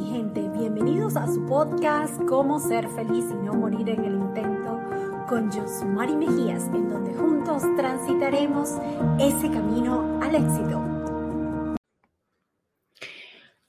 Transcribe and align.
mi 0.00 0.06
gente, 0.06 0.40
bienvenidos 0.58 1.14
a 1.14 1.26
su 1.26 1.44
podcast 1.44 2.18
Cómo 2.26 2.58
ser 2.58 2.88
feliz 2.88 3.26
y 3.30 3.34
no 3.34 3.52
morir 3.52 3.86
en 3.90 4.02
el 4.02 4.14
intento 4.14 4.80
con 5.28 5.52
Josmari 5.52 6.16
Mejías, 6.16 6.64
en 6.74 6.88
donde 6.88 7.12
juntos 7.12 7.62
transitaremos 7.76 8.76
ese 9.18 9.50
camino 9.50 10.18
al 10.22 10.36
éxito. 10.36 10.80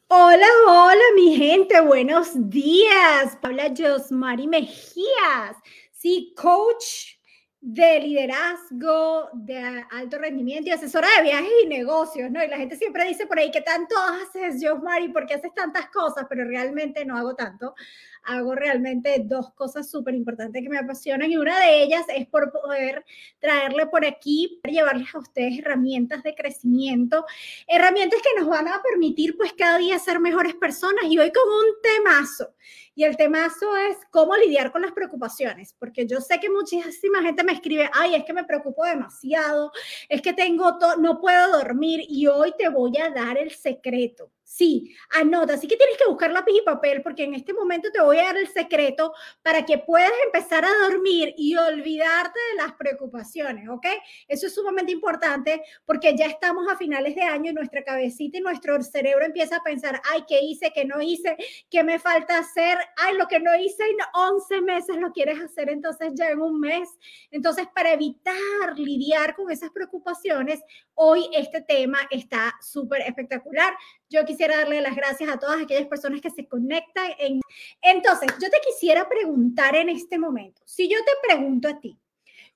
Hola, 0.07 0.47
hola 0.69 1.03
mi 1.15 1.35
gente, 1.35 1.81
buenos 1.81 2.29
días. 2.49 3.37
Habla 3.41 3.73
Josmari 3.77 4.47
Mejías, 4.47 5.57
sí, 5.91 6.33
coach 6.41 7.19
de 7.61 7.99
liderazgo, 7.99 9.29
de 9.33 9.85
alto 9.91 10.17
rendimiento 10.17 10.69
y 10.69 10.73
asesora 10.73 11.07
de 11.17 11.23
viajes 11.23 11.51
y 11.63 11.67
negocios, 11.67 12.31
¿no? 12.31 12.43
Y 12.43 12.47
la 12.47 12.57
gente 12.57 12.75
siempre 12.75 13.07
dice 13.07 13.27
por 13.27 13.37
ahí 13.37 13.51
que 13.51 13.61
tanto 13.61 13.95
haces, 13.97 14.59
yo, 14.59 14.77
Mari, 14.79 15.09
porque 15.09 15.35
haces 15.35 15.53
tantas 15.53 15.87
cosas, 15.89 16.25
pero 16.27 16.43
realmente 16.43 17.05
no 17.05 17.15
hago 17.15 17.35
tanto 17.35 17.75
hago 18.23 18.55
realmente 18.55 19.21
dos 19.23 19.51
cosas 19.53 19.89
súper 19.89 20.15
importantes 20.15 20.61
que 20.61 20.69
me 20.69 20.77
apasionan 20.77 21.31
y 21.31 21.37
una 21.37 21.59
de 21.59 21.83
ellas 21.83 22.05
es 22.15 22.27
por 22.27 22.51
poder 22.51 23.05
traerle 23.39 23.87
por 23.87 24.05
aquí, 24.05 24.59
llevarles 24.63 25.13
a 25.13 25.19
ustedes 25.19 25.59
herramientas 25.59 26.23
de 26.23 26.35
crecimiento, 26.35 27.25
herramientas 27.67 28.19
que 28.21 28.39
nos 28.39 28.49
van 28.49 28.67
a 28.67 28.81
permitir 28.81 29.37
pues 29.37 29.53
cada 29.53 29.77
día 29.77 29.97
ser 29.99 30.19
mejores 30.19 30.55
personas 30.55 31.05
y 31.05 31.17
hoy 31.17 31.31
con 31.31 31.47
un 31.47 31.81
temazo. 31.81 32.53
Y 32.93 33.03
el 33.05 33.15
temazo 33.15 33.75
es 33.77 33.97
cómo 34.11 34.35
lidiar 34.35 34.71
con 34.71 34.81
las 34.81 34.91
preocupaciones, 34.91 35.73
porque 35.79 36.05
yo 36.05 36.19
sé 36.19 36.39
que 36.39 36.49
muchísima 36.49 37.21
gente 37.21 37.43
me 37.43 37.53
escribe, 37.53 37.89
ay, 37.93 38.15
es 38.15 38.25
que 38.25 38.33
me 38.33 38.43
preocupo 38.43 38.83
demasiado, 38.85 39.71
es 40.09 40.21
que 40.21 40.33
tengo, 40.33 40.77
no 40.99 41.19
puedo 41.19 41.51
dormir 41.51 42.01
y 42.07 42.27
hoy 42.27 42.53
te 42.57 42.69
voy 42.69 42.97
a 42.97 43.09
dar 43.09 43.37
el 43.37 43.51
secreto 43.51 44.31
Sí, 44.53 44.93
anota. 45.11 45.53
Así 45.53 45.65
que 45.65 45.77
tienes 45.77 45.97
que 45.97 46.09
buscar 46.09 46.29
lápiz 46.29 46.51
y 46.53 46.61
papel 46.61 47.01
porque 47.01 47.23
en 47.23 47.33
este 47.35 47.53
momento 47.53 47.89
te 47.89 48.01
voy 48.01 48.17
a 48.17 48.25
dar 48.25 48.37
el 48.37 48.49
secreto 48.49 49.13
para 49.41 49.65
que 49.65 49.77
puedas 49.77 50.11
empezar 50.25 50.65
a 50.65 50.89
dormir 50.89 51.33
y 51.37 51.55
olvidarte 51.55 52.37
de 52.51 52.57
las 52.61 52.73
preocupaciones, 52.73 53.69
¿ok? 53.69 53.85
Eso 54.27 54.47
es 54.47 54.53
sumamente 54.53 54.91
importante 54.91 55.63
porque 55.85 56.17
ya 56.17 56.25
estamos 56.25 56.67
a 56.69 56.75
finales 56.75 57.15
de 57.15 57.21
año 57.21 57.51
y 57.51 57.53
nuestra 57.53 57.81
cabecita 57.85 58.39
y 58.39 58.41
nuestro 58.41 58.81
cerebro 58.83 59.23
empieza 59.25 59.55
a 59.55 59.63
pensar, 59.63 60.01
ay, 60.11 60.25
¿qué 60.27 60.41
hice? 60.41 60.73
¿Qué 60.75 60.83
no 60.83 61.01
hice? 61.01 61.37
¿Qué 61.69 61.81
me 61.85 61.97
falta 61.97 62.37
hacer? 62.37 62.77
Ay, 62.97 63.15
lo 63.15 63.29
que 63.29 63.39
no 63.39 63.55
hice 63.55 63.85
en 63.85 63.95
11 64.13 64.61
meses 64.63 64.97
lo 64.97 65.13
quieres 65.13 65.39
hacer 65.39 65.69
entonces 65.69 66.11
ya 66.13 66.29
en 66.29 66.41
un 66.41 66.59
mes. 66.59 66.89
Entonces, 67.31 67.67
para 67.73 67.93
evitar 67.93 68.35
lidiar 68.75 69.33
con 69.33 69.49
esas 69.49 69.69
preocupaciones, 69.69 70.59
hoy 70.93 71.29
este 71.31 71.61
tema 71.61 71.99
está 72.09 72.53
súper 72.61 72.99
espectacular. 73.03 73.73
Yo 74.11 74.25
quisiera 74.25 74.57
darle 74.57 74.81
las 74.81 74.93
gracias 74.93 75.29
a 75.29 75.39
todas 75.39 75.61
aquellas 75.61 75.87
personas 75.87 76.19
que 76.19 76.29
se 76.29 76.45
conectan. 76.45 77.11
En... 77.17 77.39
Entonces, 77.81 78.29
yo 78.41 78.49
te 78.49 78.57
quisiera 78.67 79.07
preguntar 79.07 79.73
en 79.77 79.87
este 79.87 80.19
momento, 80.19 80.61
si 80.65 80.89
yo 80.89 80.97
te 80.99 81.11
pregunto 81.25 81.69
a 81.69 81.79
ti, 81.79 81.97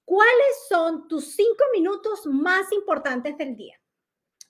¿cuáles 0.04 0.68
son 0.68 1.08
tus 1.08 1.32
cinco 1.32 1.64
minutos 1.74 2.26
más 2.26 2.70
importantes 2.74 3.38
del 3.38 3.56
día? 3.56 3.80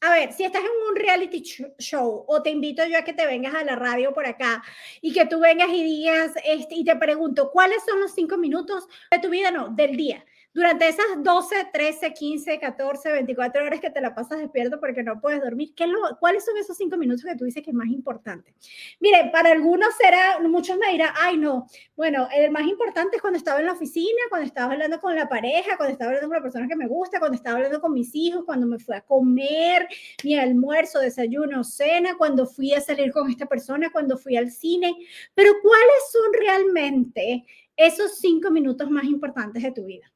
A 0.02 0.12
ver, 0.12 0.34
si 0.34 0.44
estás 0.44 0.64
en 0.64 0.90
un 0.90 0.96
reality 0.96 1.44
show 1.78 2.26
o 2.28 2.42
te 2.42 2.50
invito 2.50 2.84
yo 2.86 2.98
a 2.98 3.04
que 3.04 3.14
te 3.14 3.26
vengas 3.28 3.54
a 3.54 3.64
la 3.64 3.76
radio 3.76 4.12
por 4.12 4.26
acá 4.26 4.64
y 5.00 5.14
que 5.14 5.26
tú 5.26 5.40
vengas 5.40 5.70
y 5.70 5.84
digas 5.84 6.32
este, 6.44 6.74
y 6.76 6.84
te 6.84 6.96
pregunto, 6.96 7.52
¿cuáles 7.52 7.84
son 7.86 8.02
los 8.02 8.14
cinco 8.14 8.38
minutos 8.38 8.88
de 9.12 9.20
tu 9.20 9.30
vida? 9.30 9.52
No, 9.52 9.70
del 9.70 9.96
día 9.96 10.26
durante 10.56 10.88
esas 10.88 11.06
12, 11.22 11.68
13, 11.74 12.14
15, 12.14 12.60
14, 12.60 13.12
24 13.12 13.66
horas 13.66 13.82
que 13.82 13.90
te 13.90 14.00
la 14.00 14.16
pasas 14.16 14.40
despierto 14.40 14.80
porque 14.80 15.04
no 15.04 15.20
puedes 15.20 15.42
dormir, 15.42 15.74
¿qué 15.76 15.86
lo, 15.86 16.00
¿cuáles 16.18 16.46
son 16.46 16.56
esos 16.56 16.78
cinco 16.78 16.96
minutos 16.96 17.26
que 17.26 17.36
tú 17.36 17.44
dices 17.44 17.62
que 17.62 17.72
es 17.72 17.76
más 17.76 17.90
importante? 17.90 18.54
Mire, 19.02 19.30
para 19.34 19.52
algunos 19.52 19.94
será, 19.96 20.40
muchos 20.40 20.78
me 20.78 20.94
dirán, 20.94 21.14
ay 21.20 21.36
no, 21.36 21.68
bueno, 21.98 22.30
el 22.34 22.52
más 22.52 22.64
importante 22.64 23.18
es 23.18 23.22
cuando 23.22 23.38
estaba 23.38 23.60
en 23.60 23.66
la 23.66 23.74
oficina, 23.74 24.22
cuando 24.30 24.48
estaba 24.48 24.72
hablando 24.72 25.02
con 25.02 25.14
la 25.14 25.28
pareja, 25.28 25.76
cuando 25.76 25.92
estaba 25.92 26.12
hablando 26.12 26.30
con 26.30 26.38
la 26.38 26.44
persona 26.44 26.68
que 26.70 26.76
me 26.78 26.88
gusta, 26.88 27.20
cuando 27.20 27.36
estaba 27.36 27.58
hablando 27.58 27.82
con 27.82 27.92
mis 27.92 28.16
hijos, 28.16 28.46
cuando 28.46 28.66
me 28.66 28.80
fui 28.80 28.96
a 28.96 29.02
comer 29.02 29.90
mi 30.24 30.38
almuerzo, 30.38 31.00
desayuno, 31.00 31.66
cena, 31.66 32.16
cuando 32.18 32.48
fui 32.48 32.74
a 32.74 32.80
salir 32.80 33.12
con 33.12 33.30
esta 33.30 33.46
persona, 33.46 33.92
cuando 33.92 34.18
fui 34.18 34.38
al 34.38 34.50
cine, 34.50 34.96
pero 35.34 35.52
¿cuáles 35.62 36.12
son 36.14 36.32
realmente 36.32 37.44
esos 37.76 38.20
cinco 38.20 38.52
minutos 38.52 38.90
más 38.90 39.04
importantes 39.04 39.62
de 39.62 39.74
tu 39.74 39.84
vida? 39.84 40.15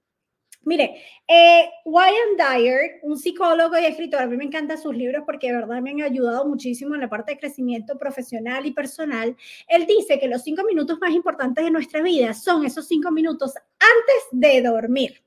Mire, 0.63 1.01
eh, 1.27 1.69
Dyer, 1.85 2.99
un 3.03 3.17
psicólogo 3.17 3.77
y 3.79 3.85
escritor, 3.85 4.21
a 4.21 4.27
mí 4.27 4.35
me 4.35 4.43
encantan 4.43 4.77
sus 4.77 4.95
libros 4.95 5.23
porque 5.25 5.47
de 5.47 5.53
verdad 5.53 5.81
me 5.81 5.91
han 5.91 6.01
ayudado 6.01 6.45
muchísimo 6.45 6.95
en 6.95 7.01
la 7.01 7.09
parte 7.09 7.33
de 7.33 7.39
crecimiento 7.39 7.97
profesional 7.97 8.65
y 8.65 8.71
personal. 8.71 9.35
Él 9.67 9.85
dice 9.85 10.19
que 10.19 10.27
los 10.27 10.43
cinco 10.43 10.63
minutos 10.63 10.99
más 10.99 11.11
importantes 11.11 11.63
de 11.63 11.71
nuestra 11.71 12.01
vida 12.01 12.33
son 12.33 12.65
esos 12.65 12.87
cinco 12.87 13.09
minutos 13.09 13.53
antes 13.55 14.27
de 14.31 14.61
dormir. 14.61 15.23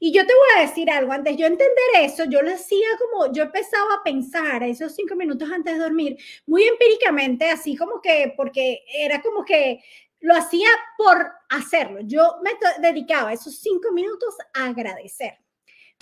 Y 0.00 0.12
yo 0.12 0.26
te 0.26 0.34
voy 0.34 0.58
a 0.58 0.68
decir 0.68 0.90
algo, 0.90 1.12
antes 1.12 1.36
yo 1.36 1.46
entender 1.46 1.84
eso, 2.00 2.24
yo 2.24 2.42
lo 2.42 2.52
hacía 2.52 2.86
como, 2.98 3.32
yo 3.32 3.44
empezaba 3.44 3.94
a 3.94 4.02
pensar 4.04 4.62
esos 4.62 4.94
cinco 4.94 5.14
minutos 5.16 5.50
antes 5.50 5.74
de 5.74 5.80
dormir, 5.80 6.18
muy 6.46 6.64
empíricamente, 6.64 7.48
así 7.48 7.76
como 7.76 8.00
que, 8.00 8.34
porque 8.36 8.80
era 8.92 9.22
como 9.22 9.44
que 9.44 9.80
lo 10.22 10.34
hacía 10.34 10.68
por 10.96 11.30
hacerlo. 11.50 12.00
Yo 12.02 12.38
me 12.42 12.52
dedicaba 12.80 13.32
esos 13.32 13.58
cinco 13.58 13.92
minutos 13.92 14.34
a 14.54 14.66
agradecer. 14.66 15.38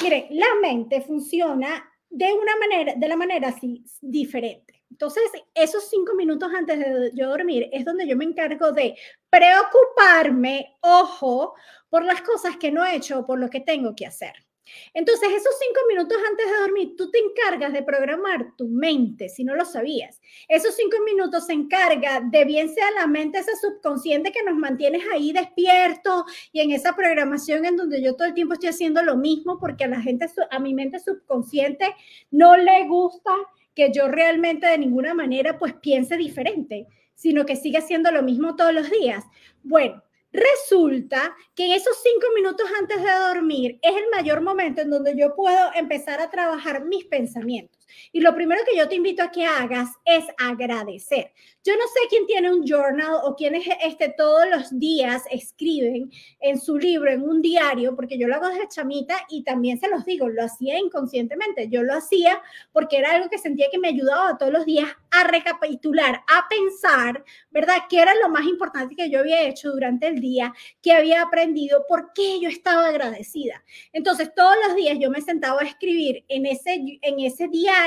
Mire, 0.03 0.29
la 0.31 0.47
mente 0.63 1.01
funciona 1.01 1.85
de 2.09 2.33
una 2.33 2.57
manera, 2.57 2.95
de 2.97 3.09
la 3.09 3.17
manera 3.17 3.49
así 3.49 3.85
diferente. 4.01 4.83
Entonces, 4.91 5.25
esos 5.55 5.89
cinco 5.89 6.15
minutos 6.15 6.51
antes 6.53 6.79
de 6.79 7.11
yo 7.15 7.29
dormir 7.29 7.69
es 7.73 7.85
donde 7.85 8.07
yo 8.07 8.17
me 8.17 8.25
encargo 8.25 8.73
de 8.73 8.97
preocuparme, 9.31 10.77
ojo, 10.83 11.55
por 11.89 12.05
las 12.05 12.23
cosas 12.23 12.57
que 12.57 12.71
no 12.71 12.85
he 12.85 12.97
hecho 12.97 13.21
o 13.21 13.27
por 13.27 13.39
lo 13.39 13.49
que 13.49 13.61
tengo 13.61 13.95
que 13.95 14.07
hacer. 14.07 14.35
Entonces, 14.95 15.29
esos 15.29 15.55
cinco 15.59 15.81
minutos 15.89 16.19
antes 16.29 16.47
de 16.47 16.59
dormir, 16.59 16.95
tú 16.97 17.11
te 17.11 17.19
encargas 17.19 17.73
de 17.73 17.83
programar 17.83 18.57
tu 18.57 18.69
mente, 18.69 19.29
si 19.29 19.45
no 19.45 19.55
lo 19.55 19.65
sabías. 19.65 20.21
Esos 20.49 20.75
cinco 20.75 20.97
minutos 21.05 21.47
se 21.47 21.53
encarga 21.53 22.21
de 22.21 22.45
bien 22.45 22.69
sea 22.73 22.91
la 22.93 23.07
mente, 23.07 23.39
esa 23.39 23.57
subconsciente 23.57 24.33
que 24.33 24.43
nos 24.43 24.57
mantienes 24.57 25.03
ahí 25.13 25.33
despierto 25.33 26.25
y 26.53 26.61
en 26.61 26.73
esa 26.73 26.95
programación 26.95 27.65
en 27.65 27.77
donde 27.77 28.03
yo 28.03 28.17
todo 28.17 28.29
el 28.29 28.35
tiempo 28.35 28.55
estoy 28.55 28.71
haciendo 28.71 29.03
lo 29.03 29.17
mismo 29.17 29.59
porque 29.59 29.85
a 29.85 29.89
la 29.89 30.01
gente, 30.01 30.27
a 30.51 30.59
mi 30.59 30.75
mente 30.75 30.99
subconsciente 30.99 31.95
no 32.31 32.57
le 32.57 32.87
gusta 32.87 33.33
que 33.75 33.93
yo 33.93 34.09
realmente 34.09 34.67
de 34.67 34.79
ninguna 34.79 35.15
manera 35.15 35.59
pues 35.59 35.75
piense 35.75 36.17
diferente, 36.17 36.87
sino 37.15 37.47
que 37.47 37.57
siga 37.57 37.81
haciendo 37.81 38.11
lo 38.11 38.23
mismo 38.23 38.57
todos 38.57 38.75
los 38.75 38.91
días. 38.91 39.25
Bueno, 39.63 40.03
Resulta 40.33 41.35
que 41.55 41.67
en 41.67 41.73
esos 41.73 41.97
cinco 42.03 42.27
minutos 42.35 42.69
antes 42.81 43.03
de 43.03 43.11
dormir 43.11 43.79
es 43.83 43.97
el 43.97 44.09
mayor 44.15 44.41
momento 44.43 44.81
en 44.81 44.91
donde 44.91 45.17
yo 45.19 45.35
puedo 45.35 45.71
empezar 45.75 46.21
a 46.21 46.31
trabajar 46.31 46.85
mis 46.85 47.05
pensamientos. 47.07 47.80
Y 48.13 48.21
lo 48.21 48.35
primero 48.35 48.63
que 48.65 48.77
yo 48.77 48.89
te 48.89 48.95
invito 48.95 49.23
a 49.23 49.31
que 49.31 49.45
hagas 49.45 49.91
es 50.05 50.25
agradecer. 50.39 51.33
Yo 51.63 51.75
no 51.77 51.83
sé 51.89 52.01
quién 52.09 52.27
tiene 52.27 52.51
un 52.51 52.65
journal 52.65 53.19
o 53.23 53.37
quiénes 53.37 53.67
este, 53.83 54.15
todos 54.17 54.49
los 54.49 54.79
días 54.79 55.25
escriben 55.31 56.11
en 56.41 56.59
su 56.59 56.79
libro, 56.79 57.11
en 57.11 57.23
un 57.23 57.43
diario, 57.43 57.95
porque 57.95 58.19
yo 58.19 58.29
lo 58.29 58.37
hago 58.37 58.49
desde 58.49 58.69
chamita 58.69 59.15
y 59.29 59.43
también 59.45 59.79
se 59.79 59.89
los 59.89 60.05
digo, 60.05 60.29
lo 60.29 60.45
hacía 60.45 60.79
inconscientemente. 60.79 61.69
Yo 61.69 61.83
lo 61.83 61.95
hacía 61.95 62.41
porque 62.73 62.99
era 62.99 63.13
algo 63.13 63.29
que 63.29 63.39
sentía 63.39 63.69
que 63.71 63.79
me 63.79 63.89
ayudaba 63.89 64.39
todos 64.39 64.53
los 64.53 64.65
días 64.65 64.89
a 65.11 65.25
recapitular, 65.25 66.23
a 66.29 66.49
pensar, 66.49 67.25
¿verdad? 67.51 67.77
¿Qué 67.89 68.01
era 68.01 68.15
lo 68.15 68.29
más 68.29 68.47
importante 68.47 68.97
que 68.97 69.11
yo 69.11 69.21
había 69.21 69.43
hecho 69.43 69.71
durante 69.71 70.07
el 70.07 70.21
día? 70.21 70.55
¿Qué 70.83 70.93
había 70.93 71.23
aprendido? 71.23 71.85
¿Por 71.89 72.13
qué 72.15 72.41
yo 72.41 72.49
estaba 72.49 72.87
agradecida? 72.87 73.63
Entonces, 73.93 74.33
todos 74.35 74.55
los 74.67 74.77
días 74.77 74.99
yo 74.99 75.11
me 75.11 75.21
sentaba 75.21 75.61
a 75.61 75.65
escribir 75.65 76.25
en 76.29 76.47
ese, 76.47 76.99
en 77.03 77.21
ese 77.21 77.49
diario, 77.49 77.80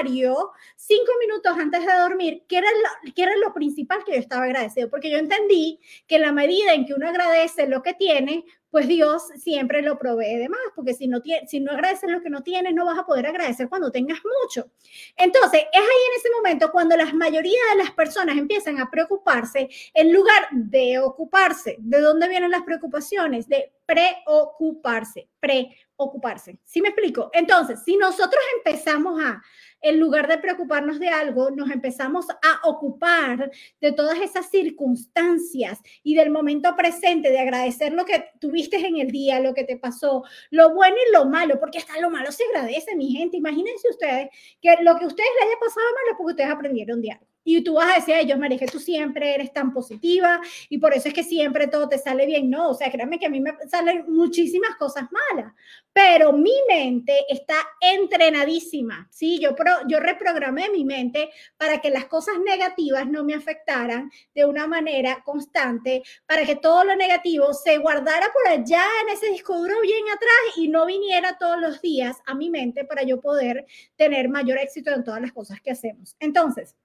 cinco 0.75 1.11
minutos 1.19 1.57
antes 1.57 1.85
de 1.85 1.93
dormir, 1.93 2.43
qué 2.47 2.57
era, 2.57 2.67
lo, 2.71 3.13
qué 3.13 3.23
era 3.23 3.35
lo 3.37 3.53
principal 3.53 4.03
que 4.03 4.13
yo 4.13 4.19
estaba 4.19 4.45
agradecido, 4.45 4.90
porque 4.90 5.09
yo 5.09 5.17
entendí 5.17 5.79
que 6.07 6.19
la 6.19 6.31
medida 6.31 6.73
en 6.73 6.85
que 6.85 6.93
uno 6.93 7.07
agradece 7.07 7.67
lo 7.67 7.81
que 7.81 7.93
tiene, 7.93 8.45
pues 8.73 8.87
Dios 8.87 9.28
siempre 9.35 9.84
lo 9.84 9.99
provee 9.99 10.35
de 10.35 10.49
más, 10.49 10.59
porque 10.75 10.95
si 10.95 11.07
no, 11.07 11.22
si 11.45 11.59
no 11.59 11.73
agradeces 11.73 12.09
lo 12.09 12.22
que 12.22 12.31
no 12.31 12.41
tienes, 12.41 12.73
no 12.73 12.85
vas 12.85 12.97
a 12.97 13.05
poder 13.05 13.28
agradecer 13.28 13.69
cuando 13.69 13.91
tengas 13.91 14.17
mucho. 14.41 14.72
Entonces, 15.16 15.61
es 15.72 15.79
ahí 15.79 16.01
en 16.09 16.19
ese 16.19 16.31
momento 16.35 16.72
cuando 16.72 16.97
la 16.97 17.05
mayoría 17.13 17.59
de 17.69 17.84
las 17.84 17.91
personas 17.91 18.35
empiezan 18.35 18.79
a 18.79 18.89
preocuparse 18.89 19.69
en 19.93 20.11
lugar 20.11 20.47
de 20.51 20.97
ocuparse. 20.97 21.75
¿De 21.81 22.01
dónde 22.01 22.28
vienen 22.28 22.49
las 22.49 22.63
preocupaciones? 22.63 23.47
De 23.47 23.73
preocuparse, 23.85 25.29
preocuparse. 25.39 26.57
¿Sí 26.63 26.81
me 26.81 26.89
explico? 26.89 27.29
Entonces, 27.31 27.79
si 27.85 27.96
nosotros 27.96 28.41
empezamos 28.57 29.22
a 29.22 29.39
en 29.84 30.00
lugar 30.00 30.28
de 30.28 30.38
preocuparnos 30.38 31.00
de 31.00 31.09
algo, 31.09 31.52
nos 31.52 31.70
empezamos 31.70 32.30
a 32.30 32.68
ocupar 32.68 33.52
de 33.82 33.91
todas 33.91 34.20
esas 34.20 34.50
circunstancias 34.50 35.80
y 36.02 36.16
del 36.16 36.32
momento 36.32 36.76
presente, 36.76 37.30
de 37.30 37.40
agradecer 37.40 37.94
lo 37.94 38.06
que 38.06 38.30
tuviste 38.40 38.78
en 38.78 38.97
el 38.97 39.12
día, 39.12 39.40
lo 39.40 39.53
que 39.53 39.66
te 39.66 39.78
pasó, 39.78 40.24
lo 40.50 40.74
bueno 40.74 40.96
y 41.08 41.14
lo 41.14 41.26
malo, 41.26 41.59
porque 41.59 41.78
hasta 41.78 42.00
lo 42.00 42.09
malo 42.09 42.32
se 42.32 42.46
agradece, 42.46 42.96
mi 42.96 43.12
gente. 43.12 43.38
Imagínense 43.38 43.90
ustedes 43.90 44.30
que 44.62 44.76
lo 44.82 44.96
que 44.96 45.03
a 45.03 45.08
ustedes 45.08 45.30
les 45.40 45.47
haya 45.47 45.59
pasado 45.59 45.85
malo 45.85 46.18
porque 46.18 46.32
ustedes 46.32 46.50
aprendieron 46.50 47.02
de 47.02 47.12
algo. 47.12 47.28
Y 47.46 47.62
tú 47.64 47.74
vas 47.74 47.91
a 47.91 48.00
decir, 48.00 48.14
Ay, 48.16 48.26
yo, 48.26 48.38
María, 48.38 48.58
que 48.58 48.68
tú 48.68 48.80
siempre 48.80 49.35
eres 49.35 49.52
tan 49.52 49.74
positiva 49.74 50.40
y 50.70 50.78
por 50.78 50.94
eso 50.94 51.09
es 51.09 51.14
que 51.14 51.24
siempre 51.24 51.68
todo 51.68 51.90
te 51.90 51.97
sale 51.97 52.26
bien. 52.26 52.50
No, 52.50 52.70
o 52.70 52.74
sea, 52.74 52.90
créanme 52.91 53.20
que 53.20 53.26
a 53.26 53.30
mí 53.30 53.41
me 53.41 53.53
salen 53.70 54.06
muchísimas 54.08 54.76
cosas 54.78 55.06
malas, 55.12 55.53
pero 55.91 56.32
mi 56.32 56.53
mente 56.68 57.26
está 57.28 57.56
entrenadísima, 57.82 59.08
¿sí? 59.12 59.40
Yo, 59.40 59.56
pro, 59.56 59.72
yo 59.87 59.99
reprogramé 59.99 60.70
mi 60.70 60.85
mente 60.85 61.29
para 61.58 61.81
que 61.81 61.90
las 61.90 62.05
cosas 62.05 62.35
negativas 62.46 63.08
no 63.08 63.23
me 63.23 63.34
afectaran 63.34 64.11
de 64.34 64.46
una 64.46 64.67
manera 64.67 65.22
constante, 65.23 66.03
para 66.25 66.46
que 66.46 66.55
todo 66.55 66.84
lo 66.84 66.96
negativo 66.96 67.53
se 67.53 67.78
guardara 67.78 68.28
por 68.34 68.47
allá 68.47 68.84
en 69.03 69.09
ese 69.09 69.28
disco 69.28 69.58
duro 69.58 69.81
bien 69.81 70.05
atrás 70.08 70.58
y 70.58 70.67
no 70.67 70.85
viniera 70.85 71.37
todos 71.37 71.59
los 71.59 71.81
días 71.81 72.17
a 72.25 72.35
mi 72.35 72.49
mente 72.49 72.85
para 72.85 73.03
yo 73.03 73.20
poder 73.20 73.66
tener 73.96 74.29
mayor 74.29 74.58
éxito 74.58 74.91
en 74.91 75.03
todas 75.03 75.22
las 75.22 75.31
cosas 75.31 75.61
que 75.61 75.72
hacemos. 75.72 76.16
Entonces, 76.20 76.75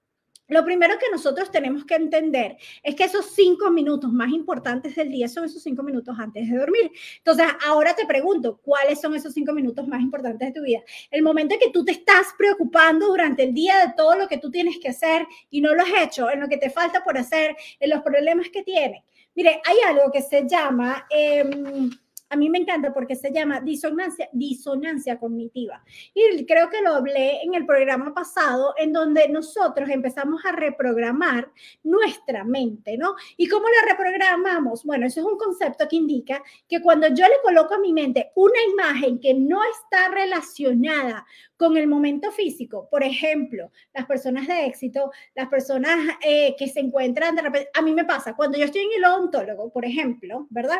lo 0.49 0.65
primero 0.65 0.97
que 0.97 1.09
nosotros 1.11 1.51
tenemos 1.51 1.85
que 1.85 1.95
entender 1.95 2.57
es 2.83 2.95
que 2.95 3.03
esos 3.03 3.27
cinco 3.27 3.69
minutos 3.71 4.11
más 4.11 4.31
importantes 4.31 4.95
del 4.95 5.11
día 5.11 5.29
son 5.29 5.45
esos 5.45 5.61
cinco 5.61 5.83
minutos 5.83 6.17
antes 6.19 6.49
de 6.49 6.57
dormir. 6.57 6.91
Entonces, 7.17 7.45
ahora 7.65 7.95
te 7.95 8.05
pregunto, 8.05 8.59
¿cuáles 8.61 8.99
son 8.99 9.15
esos 9.15 9.33
cinco 9.33 9.53
minutos 9.53 9.87
más 9.87 10.01
importantes 10.01 10.47
de 10.47 10.59
tu 10.59 10.65
vida? 10.65 10.81
El 11.11 11.21
momento 11.21 11.53
en 11.53 11.59
que 11.59 11.69
tú 11.69 11.85
te 11.85 11.91
estás 11.91 12.27
preocupando 12.37 13.07
durante 13.07 13.43
el 13.43 13.53
día 13.53 13.85
de 13.85 13.93
todo 13.95 14.15
lo 14.15 14.27
que 14.27 14.39
tú 14.39 14.49
tienes 14.49 14.79
que 14.79 14.89
hacer 14.89 15.27
y 15.49 15.61
no 15.61 15.73
lo 15.73 15.83
has 15.83 16.03
hecho, 16.03 16.29
en 16.31 16.39
lo 16.39 16.49
que 16.49 16.57
te 16.57 16.69
falta 16.69 17.03
por 17.03 17.17
hacer, 17.17 17.55
en 17.79 17.89
los 17.91 18.01
problemas 18.01 18.49
que 18.49 18.63
tienes. 18.63 19.03
Mire, 19.35 19.61
hay 19.63 19.77
algo 19.87 20.11
que 20.11 20.21
se 20.21 20.47
llama... 20.47 21.05
Em, 21.09 21.89
a 22.29 22.35
mí 22.35 22.49
me 22.49 22.59
encanta 22.59 22.93
porque 22.93 23.15
se 23.15 23.31
llama 23.31 23.59
disonancia, 23.59 24.29
disonancia 24.31 25.17
cognitiva. 25.19 25.83
Y 26.13 26.45
creo 26.45 26.69
que 26.69 26.81
lo 26.81 26.93
hablé 26.93 27.41
en 27.41 27.55
el 27.55 27.65
programa 27.65 28.13
pasado, 28.13 28.73
en 28.77 28.93
donde 28.93 29.27
nosotros 29.29 29.89
empezamos 29.89 30.45
a 30.45 30.51
reprogramar 30.51 31.51
nuestra 31.83 32.43
mente, 32.43 32.97
¿no? 32.97 33.15
¿Y 33.35 33.47
cómo 33.47 33.65
la 33.67 33.91
reprogramamos? 33.91 34.83
Bueno, 34.83 35.07
eso 35.07 35.21
es 35.21 35.25
un 35.25 35.37
concepto 35.37 35.87
que 35.89 35.95
indica 35.95 36.43
que 36.67 36.81
cuando 36.81 37.07
yo 37.07 37.27
le 37.27 37.41
coloco 37.43 37.73
a 37.73 37.79
mi 37.79 37.93
mente 37.93 38.31
una 38.35 38.61
imagen 38.71 39.19
que 39.19 39.33
no 39.33 39.59
está 39.63 40.09
relacionada 40.09 41.25
con 41.59 41.75
el 41.75 41.87
momento 41.87 42.31
físico, 42.31 42.87
por 42.89 43.03
ejemplo, 43.03 43.69
las 43.93 44.05
personas 44.05 44.47
de 44.47 44.65
éxito, 44.65 45.11
las 45.35 45.49
personas 45.49 45.99
eh, 46.25 46.55
que 46.57 46.69
se 46.69 46.79
encuentran 46.79 47.35
de 47.35 47.41
repente, 47.41 47.69
a 47.73 47.81
mí 47.81 47.91
me 47.93 48.05
pasa, 48.05 48.33
cuando 48.33 48.57
yo 48.57 48.63
estoy 48.63 48.83
en 48.83 48.93
el 48.95 49.03
odontólogo, 49.03 49.69
por 49.69 49.83
ejemplo, 49.83 50.47
¿verdad? 50.49 50.79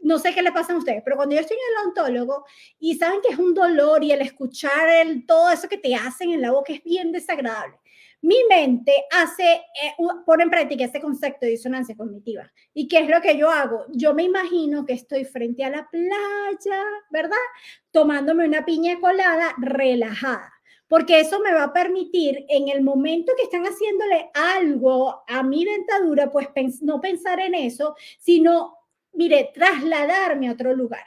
No 0.00 0.18
sé 0.18 0.34
qué 0.34 0.42
le 0.42 0.52
pasa 0.52 0.74
a 0.74 0.76
ustedes, 0.76 1.00
pero 1.02 1.16
cuando 1.16 1.34
yo 1.34 1.40
estoy 1.40 1.56
en 1.56 1.72
el 1.72 1.82
odontólogo 1.82 2.44
y 2.78 2.96
saben 2.96 3.22
que 3.22 3.32
es 3.32 3.38
un 3.38 3.54
dolor 3.54 4.04
y 4.04 4.12
el 4.12 4.20
escuchar 4.20 4.86
el, 5.00 5.24
todo 5.24 5.50
eso 5.50 5.66
que 5.66 5.78
te 5.78 5.94
hacen 5.94 6.30
en 6.30 6.42
la 6.42 6.52
boca 6.52 6.74
es 6.74 6.84
bien 6.84 7.10
desagradable 7.10 7.78
mi 8.20 8.36
mente 8.48 8.92
hace, 9.10 9.44
eh, 9.54 9.94
pone 10.26 10.44
en 10.44 10.50
práctica 10.50 10.84
ese 10.84 11.00
concepto 11.00 11.46
de 11.46 11.52
disonancia 11.52 11.96
cognitiva. 11.96 12.50
¿Y 12.74 12.88
qué 12.88 13.00
es 13.00 13.08
lo 13.08 13.20
que 13.20 13.36
yo 13.36 13.50
hago? 13.50 13.86
Yo 13.90 14.14
me 14.14 14.24
imagino 14.24 14.84
que 14.84 14.94
estoy 14.94 15.24
frente 15.24 15.64
a 15.64 15.70
la 15.70 15.88
playa, 15.88 16.84
¿verdad? 17.10 17.36
Tomándome 17.92 18.46
una 18.46 18.64
piña 18.64 18.98
colada 19.00 19.54
relajada 19.58 20.52
porque 20.88 21.20
eso 21.20 21.38
me 21.40 21.52
va 21.52 21.64
a 21.64 21.72
permitir 21.72 22.46
en 22.48 22.68
el 22.68 22.82
momento 22.82 23.34
que 23.36 23.44
están 23.44 23.64
haciéndole 23.64 24.30
algo 24.34 25.22
a 25.28 25.42
mi 25.42 25.64
dentadura, 25.64 26.30
pues 26.30 26.48
no 26.82 27.00
pensar 27.00 27.40
en 27.40 27.54
eso, 27.54 27.94
sino, 28.18 28.74
mire, 29.12 29.50
trasladarme 29.54 30.48
a 30.48 30.52
otro 30.52 30.74
lugar. 30.74 31.04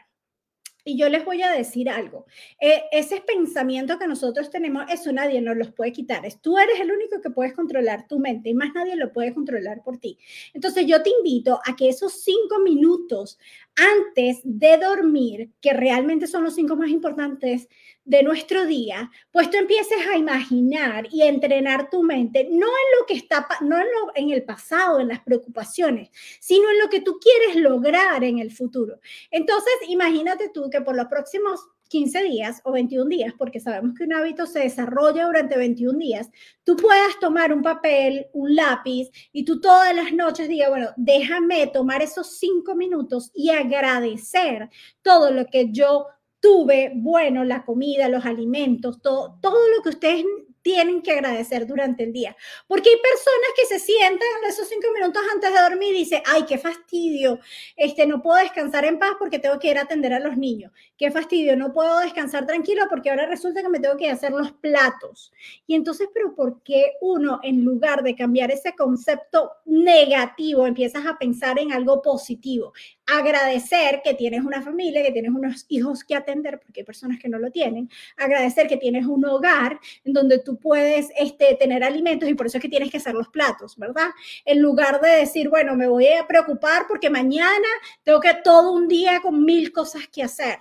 Y 0.84 0.98
yo 0.98 1.10
les 1.10 1.24
voy 1.24 1.42
a 1.44 1.52
decir 1.52 1.90
algo. 1.90 2.26
Eh, 2.60 2.84
ese 2.92 3.22
pensamiento 3.22 4.00
que 4.00 4.08
nosotros 4.08 4.50
tenemos, 4.50 4.86
eso 4.92 5.12
nadie 5.12 5.40
nos 5.42 5.56
los 5.56 5.72
puede 5.72 5.92
quitar. 5.92 6.26
Es, 6.26 6.42
tú 6.42 6.58
eres 6.58 6.80
el 6.80 6.92
único 6.92 7.22
que 7.22 7.30
puedes 7.30 7.54
controlar 7.54 8.08
tu 8.08 8.20
mente 8.20 8.50
y 8.50 8.54
más 8.54 8.74
nadie 8.74 8.96
lo 8.96 9.14
puede 9.14 9.34
controlar 9.34 9.84
por 9.84 9.98
ti. 9.98 10.18
Entonces 10.54 10.86
yo 10.88 11.04
te 11.04 11.12
invito 11.12 11.60
a 11.66 11.76
que 11.76 11.90
esos 11.90 12.24
cinco 12.24 12.60
minutos 12.64 13.38
antes 13.76 14.42
de 14.44 14.78
dormir, 14.78 15.52
que 15.62 15.74
realmente 15.74 16.28
son 16.28 16.44
los 16.44 16.56
cinco 16.56 16.76
más 16.76 16.90
importantes 16.90 17.70
de 18.12 18.24
nuestro 18.24 18.66
día, 18.66 19.10
pues 19.32 19.50
tú 19.50 19.58
empieces 19.58 20.06
a 20.06 20.18
imaginar 20.18 21.08
y 21.12 21.22
entrenar 21.22 21.90
tu 21.90 22.04
mente, 22.04 22.44
no 22.52 22.68
en 22.68 23.00
lo 23.00 23.06
que 23.08 23.14
está, 23.14 23.48
no 23.62 23.78
en, 23.78 23.86
lo, 23.86 24.12
en 24.16 24.32
el 24.32 24.44
pasado, 24.44 25.00
en 25.00 25.08
las 25.08 25.22
preocupaciones, 25.22 26.10
sino 26.42 26.70
en 26.72 26.80
lo 26.80 26.90
que 26.90 27.00
tú 27.00 27.20
quieres 27.22 27.56
lograr 27.56 28.26
en 28.26 28.40
el 28.40 28.52
futuro. 28.52 29.00
Entonces, 29.32 29.72
imagínate 29.88 30.50
tú 30.50 30.70
que 30.70 30.82
por 30.82 30.98
los 30.98 31.06
próximos 31.06 31.62
15 31.88 32.24
días 32.24 32.60
o 32.66 32.74
21 32.74 33.08
días, 33.08 33.34
porque 33.38 33.62
sabemos 33.62 33.98
que 33.98 34.04
un 34.04 34.14
hábito 34.14 34.46
se 34.46 34.60
desarrolla 34.60 35.26
durante 35.26 35.58
21 35.58 35.98
días, 35.98 36.30
tú 36.66 36.76
puedas 36.76 37.18
tomar 37.22 37.54
un 37.54 37.62
papel, 37.62 38.28
un 38.34 38.54
lápiz 38.54 39.10
y 39.32 39.46
tú 39.46 39.62
todas 39.62 39.96
las 39.96 40.12
noches 40.12 40.50
digas, 40.50 40.70
bueno, 40.70 40.90
déjame 40.98 41.66
tomar 41.68 42.02
esos 42.02 42.38
cinco 42.38 42.76
minutos 42.76 43.32
y 43.34 43.52
agradecer 43.52 44.70
todo 45.02 45.32
lo 45.32 45.46
que 45.46 45.72
yo 45.72 46.08
tuve, 46.42 46.92
bueno, 46.96 47.44
la 47.46 47.64
comida, 47.64 48.10
los 48.10 48.26
alimentos, 48.26 49.02
todo, 49.02 49.38
todo 49.42 49.70
lo 49.70 49.82
que 49.84 49.90
ustedes 49.90 50.26
tienen 50.62 51.02
que 51.02 51.12
agradecer 51.12 51.66
durante 51.66 52.04
el 52.04 52.14
día. 52.14 52.36
Porque 52.68 52.90
hay 52.90 52.98
personas 52.98 53.50
que 53.56 53.66
se 53.66 53.80
sientan 53.80 54.28
en 54.42 54.50
esos 54.50 54.68
cinco 54.68 54.88
minutos 54.94 55.22
antes 55.34 55.54
de 55.54 55.60
dormir 55.60 55.96
y 55.96 56.00
dicen, 56.00 56.22
ay, 56.26 56.46
qué 56.48 56.58
fastidio, 56.58 57.40
este, 57.76 58.06
no 58.06 58.22
puedo 58.22 58.38
descansar 58.38 58.86
en 58.86 59.00
paz 59.00 59.12
porque 59.18 59.40
tengo 59.40 59.60
que 59.60 59.70
ir 59.70 59.78
a 59.78 59.84
atender 59.84 60.14
a 60.14 60.20
los 60.20 60.38
niños. 60.38 60.72
Qué 60.98 61.12
fastidio, 61.12 61.56
no 61.58 61.74
puedo 61.74 62.00
descansar 62.00 62.46
tranquilo 62.46 62.84
porque 62.90 63.10
ahora 63.10 63.26
resulta 63.26 63.62
que 63.62 63.70
me 63.70 63.80
tengo 63.80 63.98
que 63.98 64.10
hacer 64.10 64.32
los 64.32 64.52
platos. 64.54 65.32
Y 65.68 65.76
entonces, 65.76 66.10
pero 66.14 66.36
¿por 66.36 66.62
qué 66.64 66.94
uno, 67.02 67.40
en 67.44 67.64
lugar 67.64 68.04
de 68.04 68.16
cambiar 68.16 68.52
ese 68.52 68.76
concepto 68.76 69.52
negativo, 69.66 70.68
empiezas 70.68 71.06
a 71.06 71.18
pensar 71.18 71.60
en 71.60 71.72
algo 71.72 72.02
positivo? 72.02 72.74
Agradecer 73.14 74.02
que 74.04 74.14
tienes 74.14 74.46
una 74.46 74.62
familia, 74.62 75.04
que 75.04 75.12
tienes 75.12 75.32
unos 75.32 75.66
hijos 75.68 76.04
que 76.06 76.16
atender, 76.16 76.60
porque 76.60 76.80
hay 76.80 76.86
personas 76.86 77.20
que 77.20 77.28
no 77.28 77.40
lo 77.40 77.52
tienen. 77.52 77.90
Agradecer 78.16 78.68
que 78.68 78.78
tienes 78.78 79.06
un 79.06 79.26
hogar 79.26 79.80
en 80.06 80.14
donde 80.14 80.40
tú 80.40 80.58
puedes 80.58 81.10
este, 81.18 81.56
tener 81.56 81.84
alimentos 81.84 82.30
y 82.30 82.36
por 82.36 82.46
eso 82.46 82.58
es 82.58 82.62
que 82.62 82.70
tienes 82.70 82.90
que 82.90 82.98
hacer 82.98 83.14
los 83.14 83.28
platos, 83.28 83.76
¿verdad? 83.78 84.10
En 84.46 84.62
lugar 84.62 85.02
de 85.02 85.10
decir, 85.10 85.50
bueno, 85.50 85.76
me 85.76 85.90
voy 85.90 86.08
a 86.08 86.26
preocupar 86.26 86.86
porque 86.88 87.10
mañana 87.10 87.68
tengo 88.04 88.22
que 88.22 88.34
todo 88.44 88.72
un 88.72 88.88
día 88.88 89.20
con 89.22 89.44
mil 89.44 89.74
cosas 89.74 90.08
que 90.08 90.24
hacer. 90.24 90.60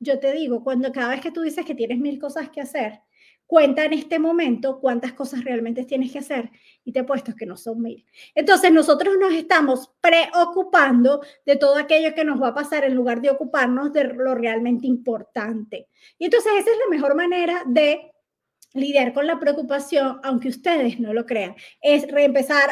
Yo 0.00 0.18
te 0.18 0.32
digo, 0.32 0.62
cuando 0.64 0.92
cada 0.92 1.10
vez 1.10 1.20
que 1.20 1.32
tú 1.32 1.42
dices 1.42 1.66
que 1.66 1.74
tienes 1.74 1.98
mil 1.98 2.18
cosas 2.18 2.48
que 2.50 2.60
hacer, 2.60 3.00
cuenta 3.48 3.86
en 3.86 3.94
este 3.94 4.18
momento 4.18 4.78
cuántas 4.78 5.14
cosas 5.14 5.42
realmente 5.42 5.84
tienes 5.84 6.12
que 6.12 6.18
hacer 6.18 6.50
y 6.84 6.92
te 6.92 7.00
he 7.00 7.04
puesto 7.04 7.34
que 7.34 7.46
no 7.46 7.56
son 7.56 7.80
mil. 7.80 8.04
Entonces 8.34 8.70
nosotros 8.70 9.16
nos 9.18 9.32
estamos 9.32 9.90
preocupando 10.02 11.22
de 11.46 11.56
todo 11.56 11.76
aquello 11.76 12.14
que 12.14 12.26
nos 12.26 12.40
va 12.40 12.48
a 12.48 12.54
pasar 12.54 12.84
en 12.84 12.94
lugar 12.94 13.22
de 13.22 13.30
ocuparnos 13.30 13.90
de 13.92 14.04
lo 14.04 14.34
realmente 14.34 14.86
importante. 14.86 15.88
Y 16.18 16.26
entonces 16.26 16.52
esa 16.58 16.70
es 16.70 16.76
la 16.76 16.90
mejor 16.90 17.16
manera 17.16 17.62
de 17.66 18.12
lidiar 18.74 19.12
con 19.12 19.26
la 19.26 19.38
preocupación, 19.38 20.20
aunque 20.22 20.48
ustedes 20.48 21.00
no 21.00 21.12
lo 21.12 21.26
crean, 21.26 21.56
es 21.80 22.06
reempezar 22.10 22.70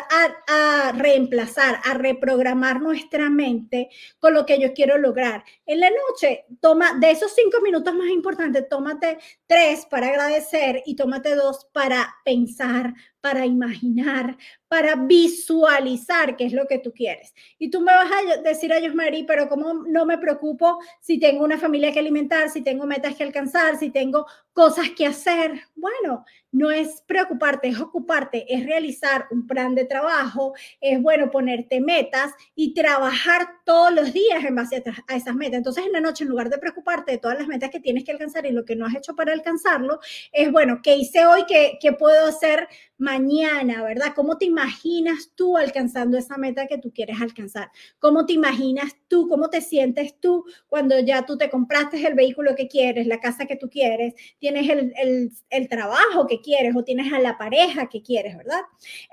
a, 0.49 0.93
reemplazar, 0.93 1.81
a 1.85 1.95
reprogramar 1.95 2.81
nuestra 2.81 3.31
mente 3.31 3.89
con 4.19 4.35
lo 4.35 4.45
que 4.45 4.61
yo 4.61 4.73
quiero 4.73 4.99
lograr. 4.99 5.45
En 5.65 5.81
la 5.81 5.91
noche, 5.91 6.45
toma 6.61 6.99
de 6.99 7.11
esos 7.11 7.35
cinco 7.35 7.61
minutos 7.63 7.95
más 7.95 8.09
importantes, 8.09 8.69
tómate 8.69 9.19
tres 9.47 9.87
para 9.87 10.09
agradecer 10.09 10.83
y 10.87 10.97
tómate 10.97 11.35
dos 11.35 11.67
para 11.73 12.15
pensar, 12.25 12.95
para 13.21 13.47
imaginar, 13.47 14.37
para 14.69 14.95
visualizar 14.95 16.37
qué 16.37 16.47
es 16.47 16.53
lo 16.53 16.67
que 16.67 16.79
tú 16.79 16.93
quieres. 16.93 17.35
Y 17.59 17.71
tú 17.71 17.81
me 17.81 17.93
vas 17.93 18.11
a 18.11 18.43
decir 18.43 18.73
a 18.73 18.79
ellos, 18.79 18.95
Mari, 18.95 19.25
pero 19.25 19.49
¿cómo 19.49 19.75
no 19.75 20.07
me 20.07 20.19
preocupo 20.19 20.79
si 21.01 21.19
tengo 21.19 21.45
una 21.45 21.59
familia 21.59 21.93
que 21.93 21.99
alimentar, 21.99 22.51
si 22.51 22.63
tengo 22.63 22.87
metas 22.87 23.17
que 23.17 23.25
alcanzar, 23.25 23.77
si 23.79 23.91
tengo 23.91 24.27
cosas 24.53 24.91
que 24.91 25.07
hacer? 25.07 25.61
Bueno, 25.75 26.25
no 26.57 26.71
es 26.71 27.03
preocuparte, 27.07 27.69
es 27.69 27.79
ocuparte, 27.79 28.47
es 28.49 28.65
realizar 28.65 29.27
un 29.31 29.47
plan 29.47 29.75
de 29.75 29.85
trabajo, 29.85 30.55
es 30.81 31.03
bueno 31.03 31.31
ponerte 31.31 31.83
metas 31.83 32.33
y 32.55 32.73
trabajar 32.73 33.47
todos 33.67 33.93
los 33.93 34.15
días 34.15 34.43
en 34.43 34.55
base 34.55 34.83
a, 35.07 35.17
esas 35.17 35.35
metas. 35.35 35.59
Entonces 35.59 35.85
en 35.85 35.93
la 35.93 36.01
noche, 36.01 36.25
en 36.25 36.31
lugar 36.31 36.49
de 36.49 36.57
preocuparte 36.57 37.13
de 37.13 37.19
todas 37.19 37.39
las 37.39 37.47
metas 37.47 37.69
que 37.69 37.79
tienes 37.79 38.05
que 38.05 38.13
alcanzar 38.13 38.47
y 38.47 38.53
lo 38.53 38.65
que 38.65 38.75
no 38.75 38.87
has 38.87 38.95
hecho 38.95 39.15
para 39.15 39.35
alcanzarlo, 39.35 40.01
es 40.33 40.51
bueno, 40.51 40.81
¿qué 40.83 40.97
hice 40.97 41.27
hoy? 41.27 41.45
¿Qué, 41.47 41.93
puedo 41.93 42.27
hacer 42.27 42.69
mañana? 42.97 43.83
¿Verdad? 43.83 44.15
¿Cómo 44.17 44.39
te 44.39 44.47
imaginas 44.47 45.33
tú 45.35 45.59
alcanzando 45.59 46.17
esa 46.17 46.39
meta 46.39 46.67
que 46.67 46.79
tú 46.79 46.91
quieres 46.91 47.21
alcanzar? 47.21 47.71
¿Cómo 47.99 48.25
te 48.25 48.33
imaginas 48.33 48.97
tú? 49.09 49.29
¿Cómo 49.29 49.51
te 49.51 49.61
sientes 49.61 50.19
tú 50.21 50.47
cuando 50.69 50.99
ya 51.01 51.27
tú 51.27 51.37
te 51.37 51.51
compraste 51.51 52.05
el 52.07 52.15
vehículo 52.15 52.55
que 52.55 52.67
quieres, 52.67 53.07
la 53.07 53.21
casa 53.21 53.45
que 53.45 53.57
tú 53.57 53.69
quieres, 53.69 54.15
tienes 54.39 54.71
el, 54.71 54.95
el, 54.97 55.33
el 55.51 55.69
trabajo 55.69 56.27
que 56.27 56.41
quieres 56.47 56.77
o 56.77 56.85
tienes 56.85 57.13
a 57.13 57.19
la 57.19 57.37
pareja 57.37 57.89
que 57.89 58.03
quieres, 58.03 58.37
¿verdad? 58.37 58.61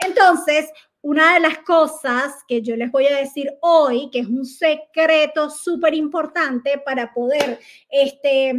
Entonces, 0.06 0.70
una 1.02 1.34
de 1.34 1.42
las 1.42 1.58
cosas 1.60 2.32
que 2.48 2.62
yo 2.62 2.78
les 2.78 2.90
voy 2.90 3.08
a 3.08 3.18
decir 3.18 3.52
hoy, 3.62 4.10
que 4.10 4.20
es 4.20 4.28
un 4.28 4.46
secreto 4.46 5.50
súper 5.50 5.94
importante 5.94 6.78
para 6.78 7.14
poder, 7.14 7.60
este, 7.90 8.54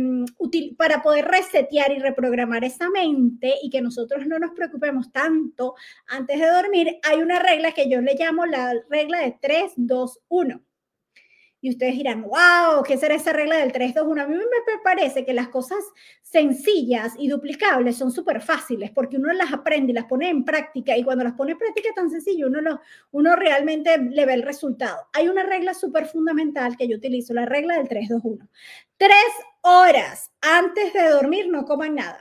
para 0.77 1.03
poder 1.03 1.25
resetear 1.25 1.93
y 1.93 2.01
reprogramar 2.01 2.65
esa 2.65 2.91
mente 2.91 3.55
y 3.63 3.71
que 3.71 3.81
nosotros 3.81 4.27
no 4.27 4.39
nos 4.39 4.51
preocupemos 4.51 5.11
tanto 5.11 5.75
antes 6.07 6.39
de 6.39 6.47
dormir, 6.47 6.99
hay 7.03 7.23
una 7.23 7.39
regla 7.39 7.73
que 7.73 7.89
yo 7.89 8.03
le 8.03 8.15
llamo 8.15 8.45
la 8.45 8.75
regla 8.91 9.21
de 9.21 9.39
3, 9.41 9.73
2, 9.77 10.21
1. 10.29 10.61
Y 11.65 11.71
ustedes 11.71 11.95
dirán, 11.95 12.21
wow, 12.25 12.83
¿qué 12.87 12.99
será 12.99 13.15
esa 13.15 13.33
regla 13.33 13.57
del 13.57 13.73
3, 13.73 13.95
2, 13.95 14.07
1? 14.07 14.23
A 14.23 14.27
mí 14.27 14.35
me 14.37 14.79
parece 14.83 15.25
que 15.25 15.33
las 15.33 15.49
cosas 15.49 15.79
sencillas 16.21 17.15
y 17.19 17.29
duplicables 17.29 17.97
son 17.97 18.11
súper 18.11 18.43
fáciles 18.43 18.91
porque 18.91 19.17
uno 19.17 19.33
las 19.33 19.51
aprende 19.51 19.93
y 19.93 19.95
las 19.95 20.05
pone 20.05 20.29
en 20.29 20.45
práctica 20.45 20.95
y 20.95 21.03
cuando 21.03 21.25
las 21.25 21.33
pone 21.33 21.53
en 21.53 21.59
práctica 21.59 21.89
tan 21.97 22.11
sencillo, 22.11 22.49
uno, 22.49 22.61
lo, 22.61 22.81
uno 23.13 23.35
realmente 23.35 23.97
le 23.97 24.27
ve 24.27 24.35
el 24.35 24.43
resultado. 24.43 25.09
Hay 25.15 25.31
una 25.31 25.43
regla 25.43 25.73
súper 25.73 26.05
fundamental 26.05 26.77
que 26.77 26.87
yo 26.87 26.99
utilizo, 26.99 27.33
la 27.33 27.47
regla 27.47 27.79
del 27.79 27.89
3, 27.89 28.11
2, 28.11 28.21
1. 28.23 28.49
Tres 28.99 29.17
horas 29.63 30.33
antes 30.43 30.93
de 30.93 31.09
dormir 31.09 31.49
no 31.49 31.65
coman 31.65 31.95
nada 31.95 32.21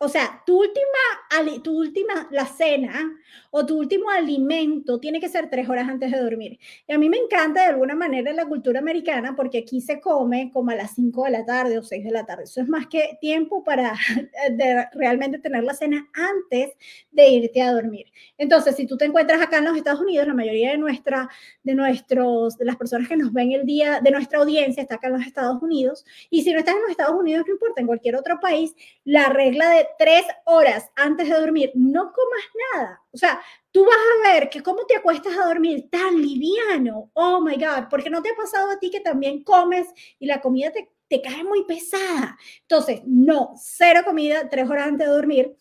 o 0.00 0.08
sea, 0.08 0.42
tu 0.46 0.60
última, 0.60 1.60
tu 1.62 1.76
última, 1.76 2.28
la 2.30 2.46
cena 2.46 3.12
o 3.50 3.66
tu 3.66 3.78
último 3.78 4.10
alimento 4.10 5.00
tiene 5.00 5.20
que 5.20 5.28
ser 5.28 5.50
tres 5.50 5.68
horas 5.68 5.88
antes 5.88 6.12
de 6.12 6.20
dormir. 6.20 6.58
Y 6.86 6.92
a 6.92 6.98
mí 6.98 7.08
me 7.08 7.16
encanta 7.16 7.62
de 7.62 7.68
alguna 7.68 7.96
manera 7.96 8.32
la 8.32 8.46
cultura 8.46 8.78
americana 8.78 9.34
porque 9.34 9.58
aquí 9.58 9.80
se 9.80 10.00
come 10.00 10.50
como 10.52 10.70
a 10.70 10.76
las 10.76 10.94
5 10.94 11.24
de 11.24 11.30
la 11.30 11.44
tarde 11.44 11.78
o 11.78 11.82
6 11.82 12.04
de 12.04 12.10
la 12.12 12.24
tarde. 12.24 12.44
Eso 12.44 12.60
es 12.60 12.68
más 12.68 12.86
que 12.86 13.18
tiempo 13.20 13.64
para 13.64 13.94
realmente 14.92 15.40
tener 15.40 15.64
la 15.64 15.74
cena 15.74 16.08
antes 16.14 16.76
de 17.10 17.28
irte 17.28 17.60
a 17.60 17.72
dormir. 17.72 18.06
Entonces, 18.36 18.76
si 18.76 18.86
tú 18.86 18.96
te 18.96 19.04
encuentras 19.04 19.42
acá 19.42 19.58
en 19.58 19.64
los 19.64 19.76
Estados 19.76 20.00
Unidos, 20.00 20.28
la 20.28 20.34
mayoría 20.34 20.70
de, 20.70 20.78
nuestra, 20.78 21.28
de, 21.64 21.74
nuestros, 21.74 22.56
de 22.56 22.66
las 22.66 22.76
personas 22.76 23.08
que 23.08 23.16
nos 23.16 23.32
ven 23.32 23.50
el 23.50 23.66
día, 23.66 24.00
de 24.00 24.12
nuestra 24.12 24.38
audiencia 24.38 24.80
está 24.80 24.94
acá 24.94 25.08
en 25.08 25.14
los 25.14 25.26
Estados 25.26 25.60
Unidos. 25.60 26.04
Y 26.30 26.42
si 26.42 26.52
no 26.52 26.60
estás 26.60 26.76
en 26.76 26.82
los 26.82 26.90
Estados 26.92 27.18
Unidos, 27.18 27.44
no 27.48 27.54
importa, 27.54 27.80
en 27.80 27.88
cualquier 27.88 28.14
otro 28.14 28.38
país, 28.38 28.76
la 29.04 29.30
regla 29.30 29.70
de 29.70 29.87
tres 29.98 30.24
horas 30.44 30.90
antes 30.96 31.28
de 31.28 31.34
dormir, 31.38 31.72
no 31.74 32.12
comas 32.12 32.44
nada. 32.74 33.02
O 33.12 33.16
sea, 33.16 33.40
tú 33.70 33.84
vas 33.84 33.96
a 33.96 34.32
ver 34.32 34.50
que 34.50 34.62
cómo 34.62 34.84
te 34.86 34.96
acuestas 34.96 35.36
a 35.36 35.46
dormir 35.46 35.88
tan 35.90 36.20
liviano. 36.20 37.10
Oh 37.14 37.40
my 37.40 37.54
God, 37.56 37.88
porque 37.90 38.10
no 38.10 38.22
te 38.22 38.30
ha 38.30 38.34
pasado 38.34 38.70
a 38.70 38.78
ti 38.78 38.90
que 38.90 39.00
también 39.00 39.42
comes 39.44 39.88
y 40.18 40.26
la 40.26 40.40
comida 40.40 40.70
te, 40.72 40.90
te 41.08 41.22
cae 41.22 41.44
muy 41.44 41.64
pesada. 41.64 42.36
Entonces, 42.62 43.02
no, 43.06 43.52
cero 43.56 44.02
comida 44.04 44.48
tres 44.48 44.68
horas 44.68 44.88
antes 44.88 45.06
de 45.06 45.12
dormir. 45.12 45.56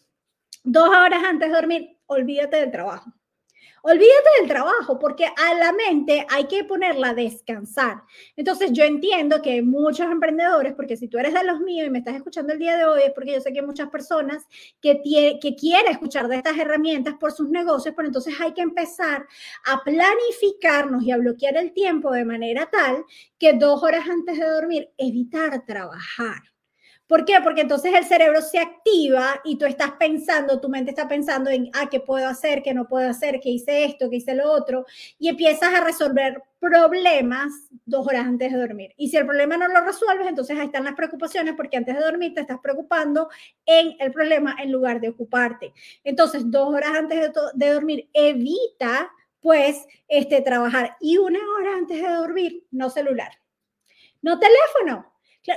Dos 0.64 0.90
horas 0.90 1.24
antes 1.24 1.50
de 1.50 1.56
dormir, 1.56 1.98
olvídate 2.08 2.58
del 2.58 2.72
trabajo. 2.72 3.12
Olvídate 3.84 4.30
del 4.40 4.50
trabajo, 4.50 5.00
porque 5.00 5.26
a 5.26 5.54
la 5.54 5.72
mente 5.72 6.26
hay 6.30 6.46
que 6.46 6.64
ponerla 6.64 7.10
a 7.10 7.14
descansar. 7.14 8.04
Entonces, 8.36 8.72
yo 8.74 8.84
entiendo 8.84 9.42
que 9.42 9.62
muchos 9.62 10.12
emprendedores, 10.12 10.74
porque 10.74 10.98
si 10.98 11.08
tú 11.08 11.18
eres 11.18 11.34
de 11.34 11.44
los 11.44 11.60
míos 11.60 11.88
y 11.88 11.90
me 11.90 12.00
estás 12.00 12.16
escuchando 12.16 12.54
el 12.54 12.60
día 12.60 12.78
de 12.78 12.86
hoy, 12.86 13.02
es 13.06 13.14
porque 13.14 13.34
yo 13.34 13.42
sé 13.42 13.54
que 13.54 13.60
hay 13.60 13.66
muchas 13.66 13.90
personas 13.90 14.46
que, 14.82 15.02
que 15.42 15.56
quieren 15.56 15.92
escuchar 15.92 16.28
de 16.28 16.38
estas 16.38 16.58
herramientas 16.58 17.16
por 17.20 17.32
sus 17.32 17.50
negocios, 17.50 17.94
pero 17.96 18.08
entonces 18.08 18.34
hay 18.40 18.54
que 18.54 18.62
empezar 18.62 19.26
a 19.66 19.84
planificarnos 19.84 21.04
y 21.04 21.12
a 21.12 21.18
bloquear 21.18 21.58
el 21.58 21.74
tiempo 21.74 22.12
de 22.12 22.26
manera 22.26 22.70
tal 22.72 23.06
que 23.40 23.54
dos 23.54 23.84
horas 23.84 24.08
antes 24.10 24.38
de 24.38 24.50
dormir, 24.50 24.90
evitar 24.98 25.66
trabajar. 25.66 26.57
¿Por 27.08 27.24
qué? 27.24 27.36
Porque 27.42 27.62
entonces 27.62 27.94
el 27.94 28.04
cerebro 28.04 28.42
se 28.42 28.60
activa 28.60 29.40
y 29.46 29.58
tú 29.58 29.66
estás 29.66 29.92
pensando, 29.94 30.60
tu 30.60 30.68
mente 30.68 30.92
está 30.92 31.08
pensando 31.08 31.50
en, 31.50 31.70
ah, 31.74 31.88
¿qué 31.90 32.02
puedo 32.02 32.28
hacer? 32.28 32.62
¿Qué 32.62 32.74
no 32.74 32.88
puedo 32.88 33.10
hacer? 33.10 33.40
¿Qué 33.40 33.50
hice 33.50 33.86
esto? 33.86 34.10
¿Qué 34.10 34.18
hice 34.18 34.36
lo 34.36 34.52
otro? 34.52 34.86
Y 35.18 35.30
empiezas 35.30 35.74
a 35.74 35.84
resolver 35.84 36.44
problemas 36.60 37.54
dos 37.86 38.06
horas 38.06 38.26
antes 38.26 38.52
de 38.52 38.58
dormir. 38.58 38.94
Y 38.98 39.08
si 39.08 39.16
el 39.16 39.26
problema 39.26 39.56
no 39.56 39.70
lo 39.70 39.82
resuelves, 39.82 40.28
entonces 40.28 40.60
ahí 40.60 40.66
están 40.66 40.84
las 40.84 40.96
preocupaciones 40.96 41.54
porque 41.56 41.78
antes 41.78 41.96
de 41.96 42.02
dormir 42.02 42.34
te 42.34 42.42
estás 42.42 42.60
preocupando 42.62 43.30
en 43.66 43.96
el 44.00 44.12
problema 44.12 44.58
en 44.62 44.72
lugar 44.72 45.00
de 45.00 45.10
ocuparte. 45.10 45.74
Entonces, 46.04 46.44
dos 46.52 46.74
horas 46.74 46.92
antes 46.94 47.22
de, 47.22 47.32
de 47.54 47.74
dormir, 47.74 48.10
evita 48.14 49.10
pues 49.40 49.86
este, 50.10 50.42
trabajar. 50.42 50.98
Y 51.00 51.18
una 51.18 51.40
hora 51.58 51.76
antes 51.78 52.02
de 52.02 52.10
dormir, 52.10 52.66
no 52.72 52.90
celular. 52.90 53.32
No 54.22 54.40
teléfono, 54.40 55.14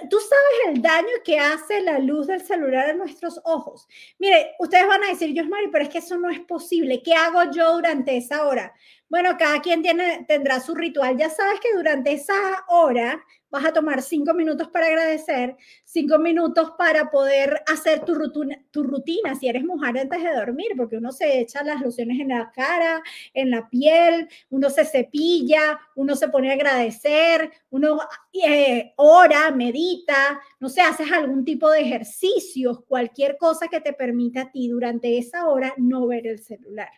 Tú 0.08 0.18
sabes 0.20 0.76
el 0.76 0.82
daño 0.82 1.08
que 1.24 1.38
hace 1.38 1.80
la 1.80 1.98
luz 1.98 2.28
del 2.28 2.40
celular 2.40 2.90
a 2.90 2.94
nuestros 2.94 3.40
ojos. 3.44 3.88
Mire, 4.20 4.52
ustedes 4.60 4.86
van 4.86 5.02
a 5.02 5.08
decir, 5.08 5.34
yo 5.34 5.44
Mari, 5.44 5.68
pero 5.72 5.84
es 5.84 5.90
que 5.90 5.98
eso 5.98 6.16
no 6.16 6.30
es 6.30 6.38
posible. 6.40 7.02
¿Qué 7.02 7.12
hago 7.14 7.50
yo 7.50 7.74
durante 7.74 8.16
esa 8.16 8.46
hora? 8.46 8.72
Bueno, 9.10 9.30
cada 9.36 9.60
quien 9.60 9.82
tiene, 9.82 10.24
tendrá 10.28 10.60
su 10.60 10.72
ritual. 10.74 11.16
Ya 11.18 11.28
sabes 11.30 11.58
que 11.60 11.74
durante 11.74 12.12
esa 12.12 12.32
hora 12.68 13.20
vas 13.50 13.64
a 13.64 13.72
tomar 13.72 14.02
cinco 14.02 14.32
minutos 14.34 14.68
para 14.68 14.86
agradecer, 14.86 15.56
cinco 15.84 16.16
minutos 16.20 16.70
para 16.78 17.10
poder 17.10 17.60
hacer 17.66 18.04
tu 18.04 18.14
rutina, 18.14 18.56
tu 18.70 18.84
rutina 18.84 19.34
si 19.34 19.48
eres 19.48 19.64
mujer 19.64 19.98
antes 19.98 20.22
de 20.22 20.32
dormir, 20.32 20.68
porque 20.76 20.96
uno 20.96 21.10
se 21.10 21.40
echa 21.40 21.64
las 21.64 21.80
lociones 21.80 22.20
en 22.20 22.28
la 22.28 22.52
cara, 22.52 23.02
en 23.34 23.50
la 23.50 23.68
piel, 23.68 24.28
uno 24.50 24.70
se 24.70 24.84
cepilla, 24.84 25.80
uno 25.96 26.14
se 26.14 26.28
pone 26.28 26.50
a 26.52 26.54
agradecer, 26.54 27.50
uno 27.70 27.98
eh, 28.32 28.92
ora, 28.96 29.50
medita, 29.50 30.40
no 30.60 30.68
sé, 30.68 30.82
haces 30.82 31.10
algún 31.10 31.44
tipo 31.44 31.68
de 31.68 31.80
ejercicios, 31.80 32.84
cualquier 32.86 33.36
cosa 33.38 33.66
que 33.66 33.80
te 33.80 33.92
permita 33.92 34.42
a 34.42 34.52
ti 34.52 34.68
durante 34.68 35.18
esa 35.18 35.48
hora 35.48 35.74
no 35.78 36.06
ver 36.06 36.28
el 36.28 36.38
celular. 36.38 36.90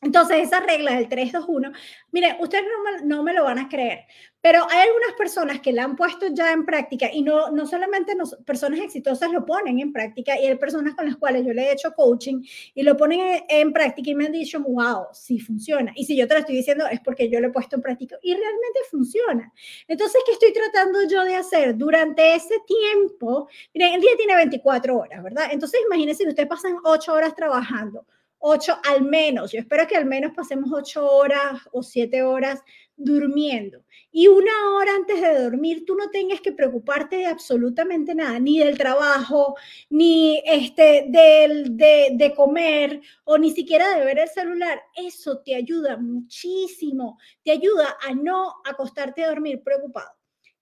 Entonces, 0.00 0.44
esa 0.44 0.60
regla 0.60 0.94
del 0.94 1.08
3-2-1, 1.08 1.72
mire, 2.12 2.36
ustedes 2.38 2.64
no 3.04 3.24
me, 3.24 3.32
lo 3.32 3.42
van 3.42 3.58
a 3.58 3.68
creer, 3.68 4.04
pero 4.40 4.64
hay 4.70 4.86
algunas 4.86 5.12
personas 5.18 5.60
que 5.60 5.72
la 5.72 5.82
han 5.82 5.96
puesto 5.96 6.28
ya 6.32 6.52
en 6.52 6.64
práctica 6.64 7.10
y 7.12 7.22
no, 7.22 7.50
no 7.50 7.66
solamente 7.66 8.12
personas 8.46 8.78
exitosas 8.78 9.32
lo 9.32 9.44
ponen 9.44 9.80
en 9.80 9.92
práctica 9.92 10.38
y 10.38 10.46
hay 10.46 10.54
personas 10.54 10.94
con 10.94 11.06
las 11.06 11.16
cuales 11.16 11.44
yo 11.44 11.52
le 11.52 11.62
he 11.64 11.72
hecho 11.72 11.92
coaching 11.94 12.44
y 12.74 12.84
lo 12.84 12.96
ponen 12.96 13.18
en, 13.18 13.44
en, 13.48 13.72
práctica 13.72 14.10
y 14.10 14.14
me 14.14 14.26
han 14.26 14.32
dicho, 14.32 14.60
wow, 14.60 15.06
sí 15.12 15.40
funciona. 15.40 15.92
Y 15.96 16.04
si 16.04 16.16
yo 16.16 16.28
te 16.28 16.34
lo 16.34 16.40
estoy 16.40 16.54
diciendo 16.54 16.86
es 16.86 17.00
porque 17.00 17.28
yo 17.28 17.40
lo 17.40 17.48
he 17.48 17.50
puesto 17.52 17.74
en 17.74 17.82
práctica 17.82 18.16
y 18.22 18.34
realmente 18.34 18.78
funciona. 18.92 19.52
Entonces, 19.88 20.22
¿qué 20.24 20.30
estoy 20.32 20.52
tratando 20.52 21.00
yo 21.08 21.24
de 21.24 21.34
hacer 21.34 21.76
durante 21.76 22.36
ese 22.36 22.54
tiempo? 22.68 23.48
Miren, 23.74 23.94
el 23.94 24.00
día 24.00 24.12
tiene 24.16 24.36
24 24.36 24.96
horas, 24.96 25.24
¿verdad? 25.24 25.48
Entonces, 25.50 25.80
imagínense 25.84 26.22
que 26.22 26.30
ustedes 26.30 26.48
pasan 26.48 26.76
8 26.84 27.12
horas 27.12 27.34
trabajando 27.34 28.06
ocho 28.38 28.78
al 28.84 29.02
menos, 29.02 29.52
yo 29.52 29.60
espero 29.60 29.86
que 29.86 29.96
al 29.96 30.06
menos 30.06 30.32
pasemos 30.34 30.70
ocho 30.72 31.10
horas 31.10 31.60
o 31.72 31.82
siete 31.82 32.22
horas 32.22 32.62
durmiendo. 32.96 33.84
Y 34.10 34.26
una 34.26 34.74
hora 34.74 34.94
antes 34.94 35.20
de 35.20 35.42
dormir, 35.42 35.84
tú 35.86 35.94
no 35.94 36.10
tengas 36.10 36.40
que 36.40 36.52
preocuparte 36.52 37.16
de 37.16 37.26
absolutamente 37.26 38.14
nada, 38.14 38.38
ni 38.40 38.58
del 38.58 38.76
trabajo, 38.76 39.56
ni 39.88 40.42
este, 40.44 41.06
del, 41.08 41.76
de, 41.76 42.10
de 42.14 42.34
comer, 42.34 43.00
o 43.24 43.38
ni 43.38 43.50
siquiera 43.52 43.96
de 43.96 44.04
ver 44.04 44.18
el 44.18 44.28
celular. 44.28 44.80
Eso 44.96 45.38
te 45.38 45.54
ayuda 45.54 45.96
muchísimo, 45.96 47.18
te 47.44 47.52
ayuda 47.52 47.96
a 48.02 48.14
no 48.14 48.54
acostarte 48.64 49.22
a 49.22 49.28
dormir 49.28 49.62
preocupado. 49.62 50.17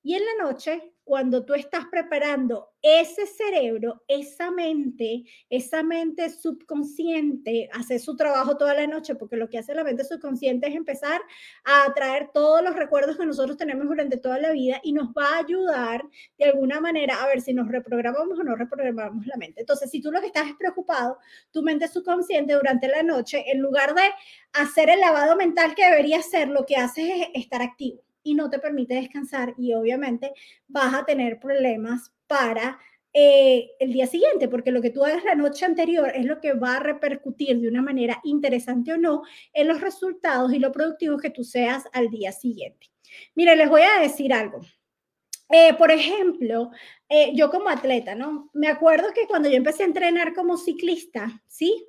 Y 0.07 0.15
en 0.15 0.23
la 0.25 0.45
noche, 0.45 0.93
cuando 1.03 1.45
tú 1.45 1.55
estás 1.55 1.87
preparando 1.91 2.71
ese 2.81 3.27
cerebro, 3.27 4.05
esa 4.07 4.53
mente, 4.53 5.25
esa 5.51 5.83
mente 5.83 6.31
subconsciente, 6.31 7.69
hace 7.73 7.99
su 7.99 8.15
trabajo 8.15 8.57
toda 8.57 8.73
la 8.75 8.87
noche, 8.87 9.17
porque 9.17 9.35
lo 9.37 9.51
que 9.51 9.59
hace 9.59 9.75
la 9.75 9.83
mente 9.83 10.05
subconsciente 10.05 10.69
es 10.69 10.77
empezar 10.77 11.21
a 11.65 11.93
traer 11.93 12.31
todos 12.33 12.63
los 12.63 12.77
recuerdos 12.77 13.17
que 13.17 13.27
nosotros 13.27 13.57
tenemos 13.57 13.89
durante 13.89 14.17
toda 14.17 14.39
la 14.39 14.53
vida 14.53 14.81
y 14.85 14.93
nos 14.93 15.09
va 15.09 15.35
a 15.35 15.39
ayudar 15.39 16.05
de 16.39 16.45
alguna 16.45 16.81
manera 16.81 17.21
a 17.21 17.27
ver 17.27 17.41
si 17.41 17.53
nos 17.53 17.67
reprogramamos 17.67 18.39
o 18.39 18.45
no 18.45 18.55
reprogramamos 18.55 19.27
la 19.27 19.37
mente. 19.39 19.63
Entonces, 19.63 19.91
si 19.91 20.01
tú 20.01 20.13
lo 20.13 20.21
que 20.21 20.29
estás 20.29 20.47
es 20.47 20.55
preocupado, 20.55 21.19
tu 21.51 21.65
mente 21.65 21.89
subconsciente 21.89 22.53
durante 22.53 22.87
la 22.87 23.03
noche, 23.03 23.43
en 23.51 23.59
lugar 23.59 23.93
de 23.93 24.09
hacer 24.53 24.89
el 24.89 25.01
lavado 25.01 25.35
mental 25.35 25.75
que 25.75 25.85
debería 25.85 26.19
hacer, 26.19 26.47
lo 26.47 26.65
que 26.65 26.77
hace 26.77 27.23
es 27.23 27.29
estar 27.35 27.61
activo 27.61 28.06
y 28.27 28.35
no 28.35 28.51
te 28.51 28.59
permite 28.59 28.95
descansar 28.95 29.55
y 29.57 29.73
obviamente 29.73 30.33
vas 30.67 30.93
a 30.95 31.05
tener 31.05 31.39
problemas 31.39 32.13
para 32.27 32.79
eh, 33.19 33.71
el 33.79 33.95
día 33.95 34.07
siguiente, 34.07 34.47
porque 34.47 34.71
lo 34.71 34.83
que 34.83 34.91
tú 34.91 35.03
hagas 35.03 35.25
la 35.25 35.35
noche 35.35 35.65
anterior 35.65 36.13
es 36.15 36.27
lo 36.27 36.39
que 36.39 36.53
va 36.53 36.77
a 36.77 36.81
repercutir 36.81 37.59
de 37.59 37.69
una 37.69 37.81
manera 37.81 38.21
interesante 38.25 38.93
o 38.93 38.99
no 38.99 39.23
en 39.55 39.69
los 39.69 39.81
resultados 39.81 40.53
y 40.53 40.59
lo 40.59 40.71
productivos 40.71 41.23
que 41.23 41.31
tú 41.31 41.43
seas 41.43 41.85
al 41.95 42.11
día 42.11 42.31
siguiente. 42.31 42.91
Mire, 43.35 43.57
les 43.57 43.71
voy 43.71 43.81
a 43.81 44.03
decir 44.03 44.35
algo. 44.35 44.61
Eh, 45.49 45.73
por 45.79 45.91
ejemplo, 45.91 46.73
eh, 47.09 47.31
yo 47.35 47.51
como 47.51 47.71
atleta, 47.71 48.15
¿no? 48.15 48.51
Me 48.53 48.69
acuerdo 48.69 49.09
que 49.15 49.27
cuando 49.27 49.49
yo 49.49 49.57
empecé 49.57 49.85
a 49.85 49.87
entrenar 49.87 50.35
como 50.35 50.59
ciclista, 50.59 51.43
¿sí? 51.47 51.87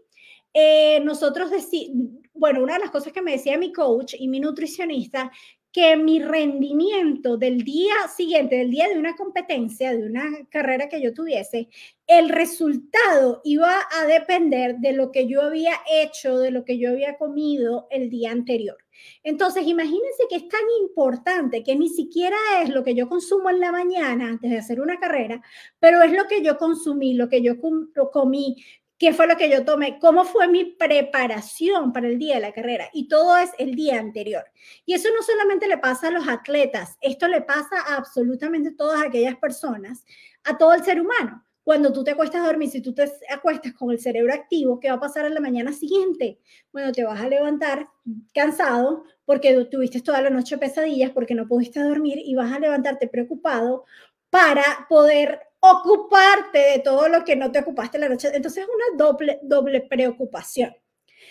nosotros 1.03 1.51
decimos, 1.51 2.19
bueno, 2.33 2.63
una 2.63 2.73
de 2.73 2.79
las 2.79 2.89
cosas 2.89 3.13
que 3.13 3.21
me 3.21 3.33
decía 3.33 3.59
mi 3.59 3.71
coach 3.71 4.15
y 4.17 4.27
mi 4.27 4.39
nutricionista 4.39 5.31
que 5.77 5.95
mi 5.95 6.19
rendimiento 6.19 7.37
del 7.37 7.63
día 7.63 7.93
siguiente, 8.07 8.55
del 8.55 8.71
día 8.71 8.87
de 8.87 8.97
una 8.97 9.15
competencia, 9.15 9.95
de 9.95 10.07
una 10.07 10.23
carrera 10.49 10.89
que 10.89 10.99
yo 10.99 11.13
tuviese, 11.13 11.69
el 12.07 12.29
resultado 12.29 13.41
iba 13.43 13.81
a 13.91 14.07
depender 14.07 14.77
de 14.77 14.93
lo 14.93 15.11
que 15.11 15.27
yo 15.27 15.43
había 15.43 15.73
hecho, 15.87 16.39
de 16.39 16.49
lo 16.49 16.65
que 16.65 16.79
yo 16.79 16.89
había 16.89 17.15
comido 17.19 17.85
el 17.91 18.09
día 18.09 18.31
anterior. 18.31 18.77
Entonces, 19.21 19.67
imagínense 19.67 20.23
que 20.27 20.37
es 20.37 20.47
tan 20.47 20.63
importante 20.81 21.61
que 21.63 21.75
ni 21.75 21.89
siquiera 21.89 22.37
es 22.63 22.69
lo 22.69 22.83
que 22.83 22.95
yo 22.95 23.07
consumo 23.07 23.51
en 23.51 23.59
la 23.59 23.71
mañana 23.71 24.29
antes 24.29 24.49
de 24.49 24.57
hacer 24.57 24.81
una 24.81 24.99
carrera, 24.99 25.43
pero 25.77 26.01
es 26.01 26.11
lo 26.11 26.25
que 26.25 26.41
yo 26.41 26.57
consumí, 26.57 27.13
lo 27.13 27.29
que 27.29 27.43
yo 27.43 27.57
comí, 28.11 28.55
qué 28.97 29.13
fue 29.13 29.27
lo 29.27 29.37
que 29.37 29.49
yo 29.49 29.63
tomé, 29.63 29.99
cómo 29.99 30.25
fue 30.25 30.47
mi 30.47 30.65
preparación 30.65 31.93
para 31.93 32.07
el 32.07 32.17
día 32.17 32.35
de 32.35 32.41
la 32.41 32.51
carrera. 32.51 32.89
Y 32.93 33.07
todo 33.07 33.37
es 33.37 33.51
el 33.59 33.75
día 33.75 33.99
anterior. 33.99 34.43
Y 34.85 34.93
eso 34.93 35.09
no 35.15 35.21
solamente 35.23 35.67
le 35.67 35.77
pasa 35.77 36.07
a 36.07 36.11
los 36.11 36.27
atletas, 36.27 36.97
esto 37.01 37.27
le 37.27 37.41
pasa 37.41 37.81
a 37.87 37.97
absolutamente 37.97 38.71
todas 38.71 39.03
aquellas 39.03 39.35
personas, 39.35 40.05
a 40.43 40.57
todo 40.57 40.73
el 40.73 40.83
ser 40.83 40.99
humano. 40.99 41.43
Cuando 41.63 41.91
tú 41.91 42.01
te 42.01 42.11
acuestas 42.11 42.41
a 42.41 42.45
dormir, 42.45 42.69
si 42.69 42.81
tú 42.81 42.93
te 42.93 43.11
acuestas 43.29 43.73
con 43.73 43.91
el 43.91 43.99
cerebro 43.99 44.33
activo, 44.33 44.79
¿qué 44.79 44.87
va 44.87 44.95
a 44.95 44.99
pasar 45.01 45.25
en 45.25 45.33
la 45.33 45.41
mañana 45.41 45.73
siguiente? 45.73 46.39
Bueno, 46.71 46.93
te 46.93 47.03
vas 47.03 47.19
a 47.19 47.27
levantar 47.27 47.89
cansado 48.33 49.03
porque 49.25 49.65
tuviste 49.65 50.01
toda 50.01 50.21
la 50.21 50.29
noche 50.29 50.57
pesadillas, 50.57 51.11
porque 51.11 51.35
no 51.35 51.45
pudiste 51.45 51.81
dormir 51.81 52.19
y 52.23 52.35
vas 52.35 52.53
a 52.53 52.59
levantarte 52.59 53.09
preocupado 53.09 53.83
para 54.29 54.63
poder 54.87 55.41
ocuparte 55.71 56.57
de 56.57 56.79
todo 56.79 57.07
lo 57.09 57.23
que 57.23 57.35
no 57.35 57.51
te 57.51 57.59
ocupaste 57.59 57.97
la 57.97 58.09
noche. 58.09 58.29
Entonces 58.33 58.63
es 58.63 58.69
una 58.69 59.03
doble, 59.03 59.39
doble 59.43 59.81
preocupación. 59.81 60.73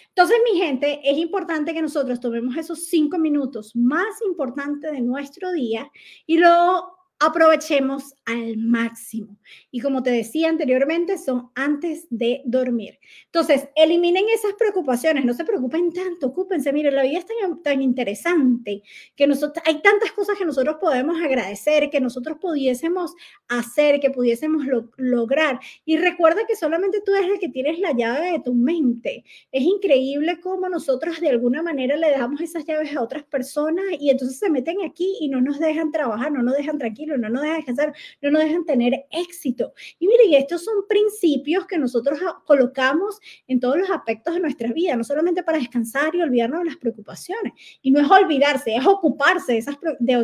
Entonces, 0.09 0.39
mi 0.51 0.59
gente, 0.59 1.01
es 1.05 1.19
importante 1.19 1.75
que 1.75 1.83
nosotros 1.83 2.21
tomemos 2.21 2.57
esos 2.57 2.87
cinco 2.87 3.19
minutos 3.19 3.77
más 3.77 4.23
importantes 4.27 4.93
de 4.93 5.03
nuestro 5.03 5.53
día 5.53 5.91
y 6.27 6.39
lo 6.39 6.97
aprovechemos 7.19 8.15
al 8.25 8.57
máximo. 8.59 9.39
Y 9.71 9.81
como 9.81 10.03
te 10.03 10.11
decía 10.11 10.49
anteriormente, 10.49 11.17
son 11.17 11.51
antes 11.55 12.07
de 12.11 12.43
dormir. 12.45 12.99
Entonces, 13.27 13.69
eliminen 13.75 14.27
esas 14.35 14.53
preocupaciones, 14.55 15.25
no 15.25 15.33
se 15.33 15.45
preocupen 15.45 15.93
tanto, 15.93 16.27
ocúpense. 16.27 16.73
Miren, 16.73 16.95
la 16.95 17.03
vida 17.03 17.19
es 17.19 17.27
tan, 17.27 17.63
tan 17.63 17.83
interesante 17.83 18.83
que 19.15 19.27
nosotros, 19.27 19.65
hay 19.67 19.81
tantas 19.81 20.13
cosas 20.13 20.37
que 20.37 20.45
nosotros 20.45 20.77
podemos 20.81 21.21
agradecer, 21.23 21.89
que 21.91 22.01
nosotros 22.01 22.39
pudiésemos 22.41 23.15
hacer, 23.49 24.01
que 24.01 24.11
pudiésemos 24.11 24.65
lograr. 24.97 25.61
Y 25.85 25.97
recuerda 25.97 26.47
que 26.47 26.57
solamente 26.57 27.01
tú 27.05 27.15
eres 27.15 27.31
el 27.31 27.39
que 27.39 27.49
tienes 27.49 27.79
la 27.79 27.93
llave 27.93 28.33
de 28.33 28.41
tu 28.41 28.55
mente. 28.55 29.25
Es 29.53 29.63
increíble 29.63 30.41
cómo 30.41 30.69
nosotros 30.69 31.21
de 31.21 31.31
alguna 31.31 31.63
manera 31.63 31.97
le 31.97 32.11
damos 32.11 32.41
esas 32.41 32.65
llaves 32.65 32.95
a 32.95 33.03
otras 33.03 33.25
personas 33.25 33.85
y 33.99 34.11
entonces 34.11 34.39
se 34.39 34.51
meten 34.51 34.83
aquí 34.85 35.17
y 35.21 35.29
no 35.29 35.41
nos 35.41 35.59
dejan 35.59 35.91
trabajar, 35.93 36.33
no 36.33 36.43
nos 36.43 36.57
dejan 36.57 36.79
tranquilos, 36.79 37.06
no 37.07 37.29
nos 37.29 37.43
dejan 37.43 37.57
descansar 37.57 37.95
no 38.21 38.31
nos 38.31 38.43
dejan 38.43 38.65
tener 38.65 39.07
éxito. 39.11 39.73
Y 39.99 40.07
miren, 40.07 40.35
estos 40.35 40.65
son 40.65 40.87
principios 40.89 41.67
que 41.67 41.79
nosotros 41.79 42.19
colocamos 42.45 43.19
en 43.47 43.61
todos 43.61 43.79
los 43.79 43.91
aspectos 43.91 44.35
de 44.35 44.41
nuestra 44.41 44.73
vida, 44.73 44.97
no 44.97 45.05
solamente 45.05 45.43
para 45.43 45.59
descansar 45.59 46.15
y 46.15 46.23
olvidarnos 46.23 46.61
de 46.61 46.67
las 46.67 46.77
preocupaciones. 46.77 47.53
Y 47.83 47.91
no 47.91 48.01
es 48.01 48.11
olvidarse, 48.11 48.75
es 48.75 48.87
ocuparse 48.87 49.53
de 49.53 49.59
esas, 49.59 49.77
de 49.99 50.17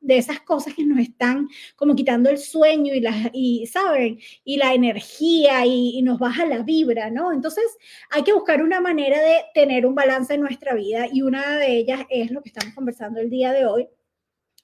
de 0.00 0.16
esas 0.16 0.40
cosas 0.40 0.74
que 0.74 0.84
nos 0.84 0.98
están 0.98 1.48
como 1.76 1.94
quitando 1.94 2.30
el 2.30 2.38
sueño 2.38 2.94
y, 2.94 3.00
la, 3.00 3.30
y 3.32 3.66
¿saben? 3.66 4.18
Y 4.44 4.56
la 4.56 4.74
energía 4.74 5.66
y, 5.66 5.98
y, 5.98 6.02
nos 6.02 6.18
baja 6.18 6.46
la 6.46 6.62
vibra, 6.62 7.10
¿no? 7.10 7.32
Entonces 7.32 7.64
hay 8.10 8.22
que 8.22 8.32
buscar 8.32 8.62
una 8.62 8.80
manera 8.80 9.20
de 9.20 9.44
tener 9.54 9.86
un 9.86 9.94
balance 9.94 10.34
en 10.34 10.40
nuestra 10.40 10.74
vida 10.74 11.06
y 11.12 11.22
una 11.22 11.56
de 11.58 11.76
ellas 11.76 12.00
es 12.08 12.30
lo 12.30 12.42
que 12.42 12.48
estamos 12.48 12.74
conversando 12.74 13.20
el 13.20 13.30
día 13.30 13.52
de 13.52 13.66
hoy, 13.66 13.88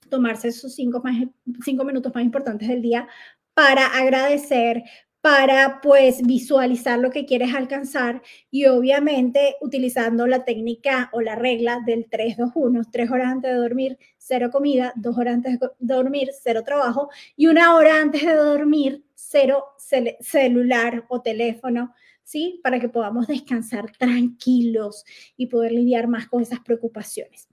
tomarse 0.09 0.49
esos 0.49 0.75
cinco, 0.75 1.01
más, 1.03 1.17
cinco 1.65 1.85
minutos 1.85 2.15
más 2.15 2.25
importantes 2.25 2.69
del 2.69 2.83
día 2.83 3.09
para 3.55 3.87
agradecer, 3.87 4.85
para 5.27 5.81
pues 5.81 6.23
visualizar 6.23 7.01
lo 7.01 7.11
que 7.11 7.27
quieres 7.27 7.53
alcanzar 7.53 8.23
y 8.49 8.67
obviamente 8.67 9.57
utilizando 9.61 10.27
la 10.27 10.45
técnica 10.45 11.11
o 11.13 11.21
la 11.21 11.35
regla 11.35 11.81
del 11.85 12.09
3-2-1, 12.09 12.89
tres 12.93 13.11
horas 13.11 13.33
antes 13.33 13.51
de 13.51 13.57
dormir, 13.57 13.99
cero 14.19 14.51
comida, 14.53 14.93
dos 14.95 15.19
horas 15.19 15.35
antes 15.35 15.59
de 15.59 15.69
dormir, 15.81 16.31
cero 16.41 16.63
trabajo 16.65 17.11
y 17.35 17.49
una 17.49 17.75
hora 17.75 18.01
antes 18.01 18.25
de 18.25 18.35
dormir, 18.35 19.05
cero 19.17 19.65
celular 20.21 21.05
o 21.09 21.23
teléfono, 21.23 21.93
¿sí? 22.23 22.61
Para 22.63 22.79
que 22.79 22.89
podamos 22.89 23.27
descansar 23.27 23.91
tranquilos 23.99 25.05
y 25.37 25.47
poder 25.47 25.73
lidiar 25.73 26.07
más 26.07 26.29
con 26.29 26.43
esas 26.43 26.61
preocupaciones. 26.61 27.49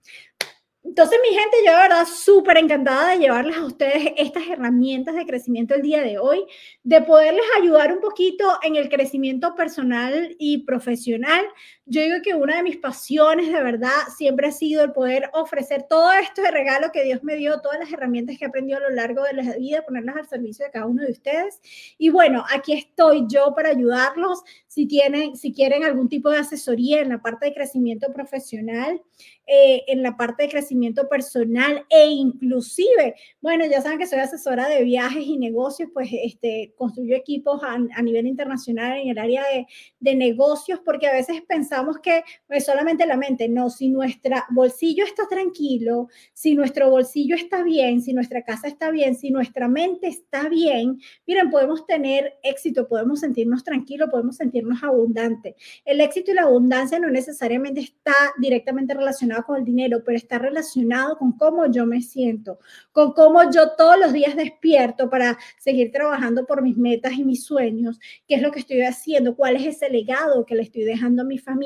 Entonces, 0.84 1.18
mi 1.22 1.34
gente, 1.34 1.56
yo 1.64 1.72
de 1.72 1.78
verdad 1.78 2.06
súper 2.06 2.58
encantada 2.58 3.12
de 3.12 3.18
llevarles 3.18 3.56
a 3.56 3.64
ustedes 3.64 4.12
estas 4.18 4.46
herramientas 4.48 5.14
de 5.14 5.24
crecimiento 5.24 5.74
el 5.74 5.80
día 5.80 6.02
de 6.02 6.18
hoy, 6.18 6.44
de 6.82 7.00
poderles 7.00 7.44
ayudar 7.58 7.90
un 7.90 8.00
poquito 8.00 8.58
en 8.62 8.76
el 8.76 8.90
crecimiento 8.90 9.54
personal 9.54 10.36
y 10.38 10.64
profesional. 10.64 11.42
Yo 11.86 12.00
digo 12.00 12.16
que 12.22 12.32
una 12.34 12.56
de 12.56 12.62
mis 12.62 12.78
pasiones 12.78 13.52
de 13.52 13.62
verdad 13.62 13.90
siempre 14.16 14.46
ha 14.46 14.52
sido 14.52 14.82
el 14.82 14.92
poder 14.92 15.28
ofrecer 15.34 15.82
todo 15.86 16.12
esto 16.12 16.40
de 16.40 16.50
regalo 16.50 16.90
que 16.90 17.04
Dios 17.04 17.22
me 17.22 17.36
dio, 17.36 17.60
todas 17.60 17.78
las 17.78 17.92
herramientas 17.92 18.38
que 18.38 18.46
he 18.46 18.48
aprendido 18.48 18.78
a 18.78 18.88
lo 18.88 18.90
largo 18.90 19.22
de 19.22 19.34
la 19.34 19.54
vida, 19.56 19.82
ponerlas 19.82 20.16
al 20.16 20.26
servicio 20.26 20.64
de 20.64 20.70
cada 20.70 20.86
uno 20.86 21.02
de 21.02 21.12
ustedes. 21.12 21.60
Y 21.98 22.08
bueno, 22.08 22.42
aquí 22.50 22.72
estoy 22.72 23.26
yo 23.28 23.54
para 23.54 23.68
ayudarlos 23.68 24.42
si 24.66 24.86
tienen, 24.86 25.36
si 25.36 25.52
quieren 25.52 25.84
algún 25.84 26.08
tipo 26.08 26.30
de 26.30 26.38
asesoría 26.38 27.02
en 27.02 27.10
la 27.10 27.20
parte 27.20 27.46
de 27.46 27.54
crecimiento 27.54 28.10
profesional. 28.14 29.02
Eh, 29.46 29.84
en 29.88 30.02
la 30.02 30.16
parte 30.16 30.44
de 30.44 30.48
crecimiento 30.48 31.06
personal 31.06 31.84
e 31.90 32.06
inclusive, 32.06 33.14
bueno, 33.42 33.66
ya 33.66 33.82
saben 33.82 33.98
que 33.98 34.06
soy 34.06 34.20
asesora 34.20 34.70
de 34.70 34.82
viajes 34.84 35.22
y 35.22 35.36
negocios, 35.36 35.90
pues 35.92 36.08
este, 36.10 36.72
construyo 36.78 37.14
equipos 37.14 37.60
a, 37.62 37.76
nivel 38.00 38.26
internacional 38.26 38.96
en 38.96 39.08
el 39.08 39.18
área 39.18 39.42
de, 39.52 39.66
de, 40.00 40.14
negocios, 40.14 40.80
porque 40.82 41.08
a 41.08 41.12
veces 41.12 41.42
pensamos 41.46 41.73
que 42.02 42.22
pues, 42.46 42.64
solamente 42.64 43.06
la 43.06 43.16
mente, 43.16 43.48
no, 43.48 43.70
si 43.70 43.88
nuestro 43.88 44.36
bolsillo 44.50 45.04
está 45.04 45.26
tranquilo, 45.28 46.08
si 46.32 46.54
nuestro 46.54 46.90
bolsillo 46.90 47.36
está 47.36 47.62
bien, 47.62 48.02
si 48.02 48.12
nuestra 48.12 48.42
casa 48.42 48.68
está 48.68 48.90
bien, 48.90 49.14
si 49.14 49.30
nuestra 49.30 49.68
mente 49.68 50.08
está 50.08 50.48
bien, 50.48 51.00
miren, 51.26 51.50
podemos 51.50 51.86
tener 51.86 52.34
éxito, 52.42 52.86
podemos 52.88 53.20
sentirnos 53.20 53.64
tranquilos, 53.64 54.08
podemos 54.10 54.36
sentirnos 54.36 54.82
abundantes. 54.82 55.54
El 55.84 56.00
éxito 56.00 56.30
y 56.30 56.34
la 56.34 56.42
abundancia 56.42 56.98
no 56.98 57.10
necesariamente 57.10 57.80
está 57.80 58.14
directamente 58.38 58.94
relacionado 58.94 59.44
con 59.44 59.56
el 59.56 59.64
dinero, 59.64 60.02
pero 60.04 60.16
está 60.16 60.38
relacionado 60.38 61.16
con 61.18 61.32
cómo 61.32 61.70
yo 61.70 61.86
me 61.86 62.00
siento, 62.02 62.58
con 62.92 63.12
cómo 63.12 63.50
yo 63.50 63.70
todos 63.76 63.98
los 63.98 64.12
días 64.12 64.36
despierto 64.36 65.10
para 65.10 65.38
seguir 65.58 65.90
trabajando 65.90 66.46
por 66.46 66.62
mis 66.62 66.76
metas 66.76 67.14
y 67.14 67.24
mis 67.24 67.44
sueños, 67.44 67.98
qué 68.26 68.36
es 68.36 68.42
lo 68.42 68.50
que 68.50 68.60
estoy 68.60 68.82
haciendo, 68.82 69.36
cuál 69.36 69.56
es 69.56 69.66
ese 69.66 69.88
legado 69.90 70.44
que 70.46 70.54
le 70.54 70.62
estoy 70.62 70.84
dejando 70.84 71.22
a 71.22 71.24
mi 71.24 71.38
familia, 71.38 71.63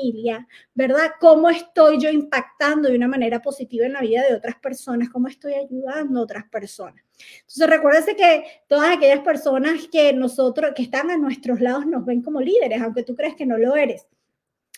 ¿verdad? 0.73 1.11
¿Cómo 1.19 1.49
estoy 1.49 1.99
yo 1.99 2.09
impactando 2.09 2.89
de 2.89 2.95
una 2.95 3.07
manera 3.07 3.41
positiva 3.41 3.85
en 3.85 3.93
la 3.93 4.01
vida 4.01 4.23
de 4.27 4.35
otras 4.35 4.55
personas? 4.55 5.09
¿Cómo 5.09 5.27
estoy 5.27 5.53
ayudando 5.53 6.19
a 6.19 6.23
otras 6.23 6.45
personas? 6.49 7.03
Entonces, 7.41 7.69
recuérdense 7.69 8.15
que 8.15 8.43
todas 8.67 8.95
aquellas 8.95 9.19
personas 9.19 9.87
que 9.91 10.13
nosotros, 10.13 10.71
que 10.75 10.83
están 10.83 11.11
a 11.11 11.17
nuestros 11.17 11.59
lados, 11.59 11.85
nos 11.85 12.05
ven 12.05 12.21
como 12.21 12.41
líderes, 12.41 12.81
aunque 12.81 13.03
tú 13.03 13.15
crees 13.15 13.35
que 13.35 13.45
no 13.45 13.57
lo 13.57 13.75
eres 13.75 14.07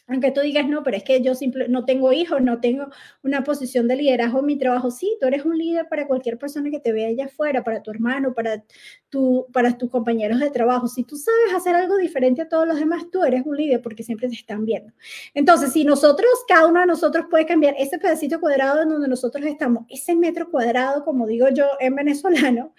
aunque 0.08 0.32
tú 0.32 0.42
digas, 0.42 0.68
no, 0.68 0.84
pero 0.84 0.98
es 0.98 1.04
que 1.04 1.22
yo 1.22 1.36
simple, 1.36 1.68
no 1.70 1.86
tengo 1.86 2.12
hijos, 2.12 2.42
no 2.42 2.60
tengo 2.60 2.88
una 3.24 3.44
posición 3.44 3.88
de 3.88 3.96
liderazgo 3.96 4.40
en 4.40 4.46
mi 4.46 4.58
trabajo, 4.58 4.92
sí, 4.92 5.18
tú 5.20 5.28
eres 5.28 5.46
un 5.46 5.58
líder 5.58 5.88
para 5.88 6.08
cualquier 6.08 6.38
persona 6.38 6.70
que 6.70 6.80
te 6.80 6.92
vea 6.92 7.08
allá 7.08 7.26
afuera, 7.26 7.64
para 7.64 7.82
tu 7.82 7.92
hermano, 7.92 8.34
para, 8.34 8.64
tu, 9.10 9.48
para 9.54 9.78
tus 9.78 9.90
compañeros 9.90 10.40
de 10.40 10.50
trabajo. 10.50 10.88
Si 10.88 11.04
tú 11.04 11.16
sabes 11.16 11.54
hacer 11.56 11.76
algo 11.76 11.98
diferente 11.98 12.42
a 12.42 12.50
todos 12.50 12.68
los 12.68 12.78
demás, 12.78 13.06
tú 13.12 13.24
eres 13.24 13.46
un 13.46 13.56
líder 13.56 13.82
porque 13.82 14.04
siempre 14.04 14.28
te 14.28 14.36
están 14.36 14.66
viendo. 14.66 14.92
Entonces, 15.34 15.72
si 15.72 15.86
nosotros, 15.86 16.30
cada 16.48 16.68
uno 16.68 16.82
de 16.82 16.88
nosotros 16.88 17.26
puede 17.30 17.46
cambiar 17.46 17.76
ese 17.78 17.98
pedacito 17.98 18.40
cuadrado 18.40 18.82
en 18.82 18.90
donde 18.90 19.08
nosotros 19.08 19.46
estamos, 19.46 19.86
ese 19.90 20.16
metro 20.16 20.50
cuadrado, 20.50 21.06
como 21.06 21.28
digo 21.28 21.48
yo 21.50 21.68
en 21.80 21.96
venezolano, 21.96 22.74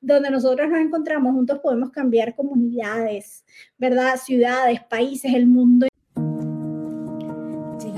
donde 0.00 0.30
nosotros 0.30 0.68
nos 0.70 0.78
encontramos 0.78 1.32
juntos 1.34 1.58
podemos 1.58 1.90
cambiar 1.90 2.34
comunidades, 2.34 3.44
¿verdad? 3.76 4.16
Ciudades, 4.16 4.80
países, 4.84 5.34
el 5.34 5.46
mundo 5.46 5.88